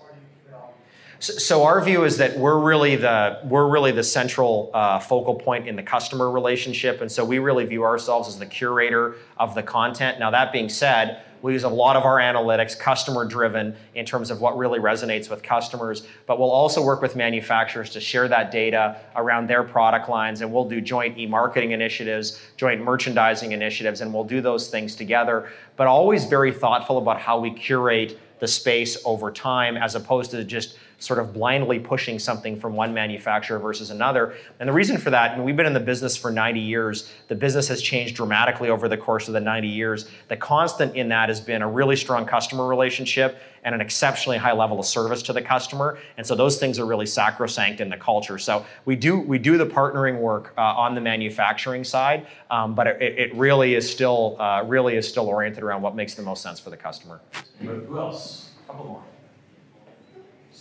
So 1.21 1.63
our 1.63 1.81
view 1.81 2.03
is 2.03 2.17
that 2.17 2.37
we're 2.37 2.59
really 2.59 2.97
the 2.97 3.39
we're 3.45 3.69
really 3.69 3.93
the 3.93 4.03
central 4.03 4.73
uh, 4.75 4.99
focal 4.99 5.37
point 5.37 5.69
in 5.69 5.77
the 5.77 5.83
customer 5.83 6.29
relationship, 6.29 7.01
and 7.01 7.13
so 7.13 7.25
we 7.25 7.39
really 7.39 7.65
view 7.65 7.85
ourselves 7.85 8.27
as 8.27 8.41
the 8.41 8.47
curator 8.47 9.15
of 9.39 9.55
the 9.55 9.63
content. 9.63 10.19
Now 10.19 10.33
that 10.33 10.53
being 10.53 10.69
said, 10.69 11.23
we 11.43 11.53
use 11.53 11.65
a 11.65 11.69
lot 11.69 11.97
of 11.97 12.05
our 12.05 12.19
analytics, 12.19 12.79
customer 12.79 13.25
driven, 13.25 13.77
in 13.95 14.07
terms 14.07 14.31
of 14.31 14.41
what 14.41 14.57
really 14.57 14.79
resonates 14.79 15.29
with 15.29 15.43
customers. 15.43 16.07
But 16.27 16.39
we'll 16.39 16.51
also 16.51 16.83
work 16.83 17.03
with 17.03 17.17
manufacturers 17.17 17.91
to 17.91 18.01
share 18.01 18.29
that 18.29 18.51
data 18.51 19.01
around 19.17 19.49
their 19.49 19.65
product 19.65 20.09
lines, 20.09 20.41
and 20.41 20.53
we'll 20.53 20.69
do 20.69 20.81
joint 20.81 21.19
e 21.19 21.27
marketing 21.27 21.73
initiatives, 21.73 22.41
joint 22.57 22.81
merchandising 22.81 23.53
initiatives, 23.53 24.01
and 24.01 24.15
we'll 24.15 24.25
do 24.25 24.41
those 24.41 24.69
things 24.69 24.95
together. 24.95 25.51
But 25.77 25.89
always 25.89 26.25
very 26.25 26.53
thoughtful 26.53 26.99
about 26.99 27.21
how 27.21 27.41
we 27.41 27.53
curate 27.53 28.19
the 28.39 28.49
space 28.49 28.99
over 29.05 29.31
time 29.31 29.77
as 29.77 29.95
opposed 29.95 30.31
to 30.33 30.45
just 30.45 30.77
sort 31.03 31.19
of 31.19 31.33
blindly 31.33 31.79
pushing 31.79 32.19
something 32.19 32.59
from 32.59 32.75
one 32.75 32.95
manufacturer 32.95 33.59
versus 33.59 33.91
another. 33.91 34.35
And 34.61 34.69
the 34.69 34.73
reason 34.73 34.99
for 34.99 35.11
that, 35.11 35.33
and 35.33 35.45
we've 35.45 35.57
been 35.57 35.67
in 35.67 35.73
the 35.73 35.81
business 35.81 36.17
for 36.17 36.31
90 36.31 36.61
years, 36.61 37.11
the 37.29 37.35
business 37.35 37.67
has 37.69 37.83
changed 37.83 38.15
dramatically 38.15 38.71
over 38.71 38.89
the 38.89 38.97
course 38.97 39.27
of 39.27 39.35
the 39.35 39.41
90 39.41 39.67
years. 39.67 40.09
The 40.29 40.37
constant 40.37 40.95
in 40.95 41.09
that 41.09 41.29
has 41.29 41.41
been 41.41 41.61
a 41.63 41.69
really 41.69 41.97
strong 41.97 42.25
customer 42.25 42.69
relationship 42.69 43.41
and 43.65 43.75
an 43.75 43.81
exceptionally 43.81 44.39
high 44.39 44.53
level 44.53 44.79
of 44.79 44.87
service 44.87 45.23
to 45.23 45.33
the 45.33 45.43
customer. 45.43 45.99
And 46.17 46.27
so 46.27 46.35
those 46.35 46.59
things 46.59 46.79
are 46.79 46.87
really 46.87 47.07
sacrosanct 47.07 47.81
in 47.81 47.89
the 47.89 47.97
culture. 47.97 48.39
So 48.39 48.65
we 48.85 48.97
do 48.97 49.19
we 49.19 49.39
do 49.39 49.57
the 49.57 49.67
partnering 49.67 50.21
work 50.21 50.53
uh, 50.57 50.61
on 50.61 50.95
the 50.95 51.01
manufacturing 51.01 51.85
side, 51.85 52.27
um, 52.51 52.75
but 52.75 52.87
it, 52.87 53.03
it, 53.03 53.35
really 53.35 53.75
is 53.75 53.91
still 53.91 54.37
uh, 54.41 54.63
really 54.65 54.97
is 54.97 55.09
still 55.09 55.27
oriented 55.27 55.63
around 55.63 55.83
what 55.83 55.95
makes 55.95 56.15
the 56.15 56.23
most 56.23 56.43
sense 56.43 56.61
for 56.61 56.71
the 56.71 56.77
customer. 56.77 57.21
Who 57.61 57.99
else? 57.99 58.51
Couple 58.67 58.85
more. 58.87 59.03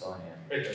Saw 0.01 0.17
hand. 0.49 0.67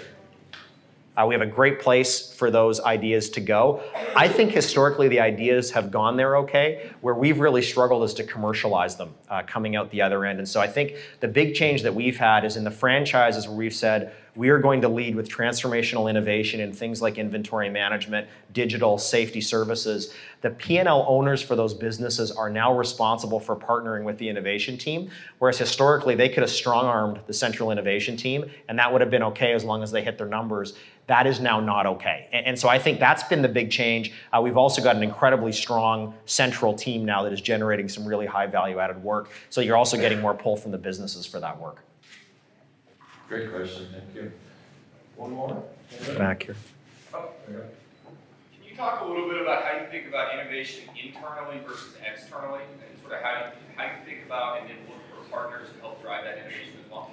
Uh, 1.16 1.24
we 1.26 1.34
have 1.34 1.42
a 1.42 1.46
great 1.46 1.80
place 1.80 2.32
for 2.32 2.48
those 2.48 2.78
ideas 2.78 3.28
to 3.30 3.40
go. 3.40 3.82
I 4.14 4.28
think 4.28 4.52
historically 4.52 5.08
the 5.08 5.18
ideas 5.18 5.72
have 5.72 5.90
gone 5.90 6.16
there 6.16 6.36
okay. 6.36 6.92
Where 7.00 7.14
we've 7.14 7.40
really 7.40 7.62
struggled 7.62 8.04
is 8.04 8.14
to 8.14 8.22
commercialize 8.22 8.94
them 8.94 9.14
uh, 9.28 9.42
coming 9.42 9.74
out 9.74 9.90
the 9.90 10.00
other 10.00 10.24
end. 10.24 10.38
And 10.38 10.48
so 10.48 10.60
I 10.60 10.68
think 10.68 10.94
the 11.18 11.26
big 11.26 11.56
change 11.56 11.82
that 11.82 11.92
we've 11.92 12.18
had 12.18 12.44
is 12.44 12.56
in 12.56 12.62
the 12.62 12.70
franchises 12.70 13.48
where 13.48 13.56
we've 13.56 13.74
said 13.74 14.14
we 14.36 14.50
are 14.50 14.58
going 14.58 14.82
to 14.82 14.88
lead 14.88 15.16
with 15.16 15.28
transformational 15.28 16.08
innovation 16.08 16.60
in 16.60 16.72
things 16.72 17.00
like 17.00 17.18
inventory 17.18 17.70
management, 17.70 18.28
digital, 18.52 18.98
safety 18.98 19.40
services. 19.40 20.14
The 20.42 20.50
P&L 20.50 21.06
owners 21.08 21.40
for 21.40 21.56
those 21.56 21.72
businesses 21.72 22.30
are 22.30 22.50
now 22.50 22.76
responsible 22.76 23.40
for 23.40 23.56
partnering 23.56 24.04
with 24.04 24.18
the 24.18 24.28
innovation 24.28 24.76
team, 24.76 25.10
whereas 25.38 25.58
historically 25.58 26.14
they 26.14 26.28
could 26.28 26.42
have 26.42 26.50
strong-armed 26.50 27.20
the 27.26 27.32
central 27.32 27.70
innovation 27.70 28.16
team, 28.16 28.44
and 28.68 28.78
that 28.78 28.92
would 28.92 29.00
have 29.00 29.10
been 29.10 29.22
okay 29.22 29.52
as 29.52 29.64
long 29.64 29.82
as 29.82 29.90
they 29.90 30.04
hit 30.04 30.18
their 30.18 30.28
numbers. 30.28 30.74
That 31.06 31.26
is 31.26 31.40
now 31.40 31.60
not 31.60 31.86
okay. 31.86 32.28
And, 32.32 32.58
so 32.58 32.68
I 32.68 32.78
think 32.78 32.98
that's 32.98 33.22
been 33.22 33.40
the 33.40 33.48
big 33.48 33.70
change. 33.70 34.12
Uh, 34.32 34.40
we've 34.42 34.56
also 34.56 34.82
got 34.82 34.96
an 34.96 35.04
incredibly 35.04 35.52
strong 35.52 36.14
central 36.26 36.74
team 36.74 37.04
now 37.04 37.22
that 37.22 37.32
is 37.32 37.40
generating 37.40 37.88
some 37.88 38.04
really 38.04 38.26
high 38.26 38.46
value 38.46 38.80
added 38.80 39.02
work. 39.02 39.30
So 39.48 39.60
you're 39.60 39.76
also 39.76 39.96
getting 39.96 40.20
more 40.20 40.34
pull 40.34 40.56
from 40.56 40.72
the 40.72 40.78
businesses 40.78 41.24
for 41.24 41.38
that 41.38 41.60
work. 41.60 41.85
Great 43.28 43.50
question, 43.52 43.88
thank 43.92 44.14
you. 44.14 44.32
One 45.16 45.32
more? 45.32 45.64
Back 46.16 46.44
here. 46.44 46.56
Oh, 47.12 47.30
there 47.48 47.56
you 47.56 47.62
go. 47.62 47.68
Can 48.54 48.70
you 48.70 48.76
talk 48.76 49.00
a 49.00 49.04
little 49.04 49.28
bit 49.28 49.40
about 49.40 49.64
how 49.64 49.80
you 49.80 49.86
think 49.90 50.06
about 50.06 50.32
innovation 50.32 50.88
internally 50.94 51.60
versus 51.66 51.94
externally, 52.08 52.60
and 52.62 53.00
sort 53.00 53.14
of 53.14 53.22
how 53.22 53.32
you, 53.32 53.52
how 53.76 53.84
you 53.84 54.04
think 54.04 54.26
about 54.26 54.60
and 54.60 54.68
then 54.68 54.76
look 54.88 55.24
for 55.24 55.30
partners 55.30 55.68
to 55.74 55.80
help 55.80 56.00
drive 56.02 56.24
that 56.24 56.38
innovation 56.38 56.74
as 56.84 56.90
well? 56.90 57.10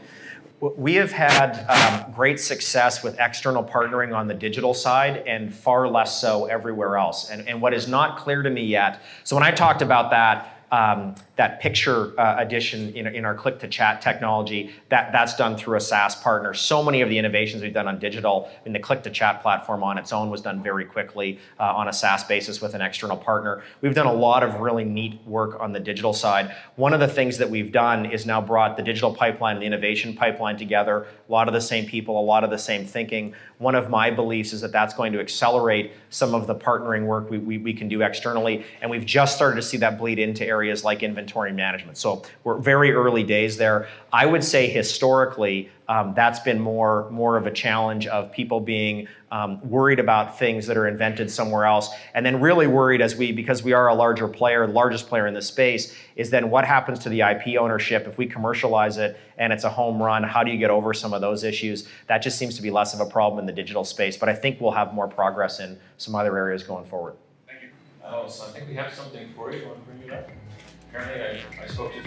We 0.77 0.95
have 0.95 1.11
had 1.11 1.65
um, 1.67 2.11
great 2.13 2.39
success 2.39 3.03
with 3.03 3.19
external 3.19 3.63
partnering 3.63 4.15
on 4.15 4.27
the 4.27 4.33
digital 4.35 4.73
side 4.73 5.23
and 5.25 5.53
far 5.53 5.87
less 5.87 6.21
so 6.21 6.45
everywhere 6.45 6.95
else. 6.95 7.31
And, 7.31 7.47
and 7.49 7.59
what 7.59 7.73
is 7.73 7.87
not 7.87 8.17
clear 8.17 8.43
to 8.43 8.49
me 8.49 8.63
yet, 8.63 9.01
so 9.23 9.35
when 9.35 9.43
I 9.43 9.51
talked 9.51 9.81
about 9.81 10.11
that, 10.11 10.52
um, 10.73 11.13
that 11.35 11.61
picture 11.61 12.19
uh, 12.19 12.35
addition 12.39 12.91
in, 12.95 13.05
in 13.05 13.25
our 13.25 13.35
click 13.35 13.59
to 13.59 13.67
chat 13.67 14.01
technology, 14.01 14.71
that, 14.89 15.11
that's 15.11 15.35
done 15.35 15.55
through 15.55 15.77
a 15.77 15.79
SaaS 15.79 16.15
partner. 16.15 16.51
So 16.55 16.81
many 16.81 17.01
of 17.01 17.09
the 17.09 17.17
innovations 17.19 17.61
we've 17.61 17.75
done 17.75 17.87
on 17.87 17.99
digital 17.99 18.49
in 18.65 18.73
the 18.73 18.79
click 18.79 19.03
to 19.03 19.11
chat 19.11 19.43
platform 19.43 19.83
on 19.83 19.99
its 19.99 20.11
own 20.11 20.31
was 20.31 20.41
done 20.41 20.63
very 20.63 20.83
quickly 20.83 21.39
uh, 21.59 21.75
on 21.75 21.89
a 21.89 21.93
SaaS 21.93 22.23
basis 22.23 22.59
with 22.59 22.73
an 22.73 22.81
external 22.81 23.15
partner. 23.15 23.61
We've 23.81 23.93
done 23.93 24.07
a 24.07 24.13
lot 24.13 24.41
of 24.41 24.61
really 24.61 24.83
neat 24.83 25.21
work 25.27 25.59
on 25.59 25.73
the 25.73 25.79
digital 25.79 26.11
side. 26.11 26.55
One 26.75 26.91
of 26.91 26.99
the 26.99 27.07
things 27.07 27.37
that 27.37 27.51
we've 27.51 27.71
done 27.71 28.07
is 28.07 28.25
now 28.25 28.41
brought 28.41 28.75
the 28.75 28.83
digital 28.83 29.13
pipeline 29.13 29.57
and 29.57 29.61
the 29.61 29.67
innovation 29.67 30.15
pipeline 30.15 30.57
together. 30.57 31.05
A 31.29 31.31
lot 31.31 31.47
of 31.47 31.53
the 31.53 31.61
same 31.61 31.85
people, 31.85 32.19
a 32.19 32.25
lot 32.25 32.43
of 32.43 32.49
the 32.49 32.57
same 32.57 32.83
thinking. 32.83 33.35
One 33.63 33.75
of 33.75 33.89
my 33.89 34.11
beliefs 34.11 34.51
is 34.51 34.61
that 34.61 34.73
that's 34.73 34.93
going 34.93 35.13
to 35.13 35.19
accelerate 35.21 35.93
some 36.09 36.35
of 36.35 36.47
the 36.47 36.53
partnering 36.53 37.05
work 37.05 37.29
we, 37.29 37.37
we, 37.37 37.57
we 37.57 37.73
can 37.73 37.87
do 37.87 38.01
externally. 38.01 38.65
And 38.81 38.91
we've 38.91 39.05
just 39.05 39.35
started 39.35 39.55
to 39.55 39.61
see 39.61 39.77
that 39.77 39.97
bleed 39.97 40.19
into 40.19 40.45
areas 40.45 40.83
like 40.83 41.01
inventory 41.01 41.53
management. 41.53 41.97
So 41.97 42.23
we're 42.43 42.57
very 42.57 42.91
early 42.91 43.23
days 43.23 43.55
there. 43.55 43.87
I 44.11 44.25
would 44.25 44.43
say 44.43 44.67
historically, 44.67 45.71
um, 45.93 46.11
that's 46.15 46.39
been 46.39 46.59
more, 46.59 47.07
more 47.11 47.37
of 47.37 47.45
a 47.45 47.51
challenge 47.51 48.07
of 48.07 48.31
people 48.31 48.59
being 48.59 49.07
um, 49.31 49.61
worried 49.69 49.99
about 49.99 50.39
things 50.39 50.65
that 50.65 50.75
are 50.75 50.87
invented 50.87 51.29
somewhere 51.29 51.65
else. 51.65 51.93
And 52.15 52.25
then 52.25 52.41
really 52.41 52.65
worried 52.65 52.99
as 52.99 53.15
we, 53.15 53.31
because 53.31 53.61
we 53.61 53.73
are 53.73 53.89
a 53.89 53.93
larger 53.93 54.27
player, 54.27 54.65
largest 54.65 55.07
player 55.07 55.27
in 55.27 55.35
the 55.35 55.41
space, 55.41 55.95
is 56.15 56.31
then 56.31 56.49
what 56.49 56.65
happens 56.65 56.97
to 56.99 57.09
the 57.09 57.21
IP 57.21 57.59
ownership 57.59 58.07
if 58.07 58.17
we 58.17 58.25
commercialize 58.25 58.97
it 58.97 59.19
and 59.37 59.53
it's 59.53 59.65
a 59.65 59.69
home 59.69 60.01
run? 60.01 60.23
How 60.23 60.43
do 60.43 60.49
you 60.49 60.57
get 60.57 60.71
over 60.71 60.95
some 60.95 61.13
of 61.13 61.21
those 61.21 61.43
issues? 61.43 61.87
That 62.07 62.23
just 62.23 62.39
seems 62.39 62.55
to 62.55 62.63
be 62.63 62.71
less 62.71 62.95
of 62.95 62.99
a 62.99 63.05
problem 63.05 63.39
in 63.39 63.45
the 63.45 63.53
digital 63.53 63.83
space. 63.83 64.17
But 64.17 64.29
I 64.29 64.33
think 64.33 64.59
we'll 64.59 64.71
have 64.71 64.95
more 64.95 65.07
progress 65.07 65.59
in 65.59 65.77
some 65.97 66.15
other 66.15 66.35
areas 66.35 66.63
going 66.63 66.85
forward. 66.85 67.13
Thank 67.45 67.61
you. 67.61 67.69
Oh, 68.03 68.27
so 68.27 68.47
I 68.47 68.47
think 68.47 68.67
we 68.67 68.73
have 68.73 68.91
something 68.91 69.31
for 69.35 69.51
you. 69.51 69.59
You 69.59 69.67
want 69.67 69.85
to 69.85 69.91
bring 69.91 70.09
it 70.09 70.11
up? 70.11 70.27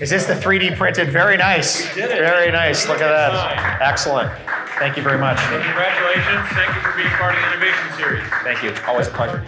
Is 0.01 0.11
this 0.11 0.27
the 0.27 0.35
3D 0.35 0.77
printed? 0.77 1.11
Very 1.11 1.37
nice. 1.37 1.89
We 1.95 2.03
did 2.03 2.11
it. 2.11 2.19
Very 2.19 2.53
nice. 2.53 2.87
Look 2.89 3.01
at 3.01 3.09
that. 3.09 3.81
Excellent. 3.83 4.31
Thank 4.79 4.97
you 4.97 5.03
very 5.03 5.19
much. 5.19 5.39
Congratulations. 5.39 6.49
Thank 6.51 6.75
you 6.75 6.81
for 6.83 6.97
being 6.97 7.09
part 7.09 7.35
of 7.35 7.41
the 7.41 7.47
innovation 7.53 7.93
series. 7.97 8.25
Thank 8.45 8.63
you. 8.63 8.75
Always 8.87 9.09
a 9.09 9.11
pleasure. 9.11 9.45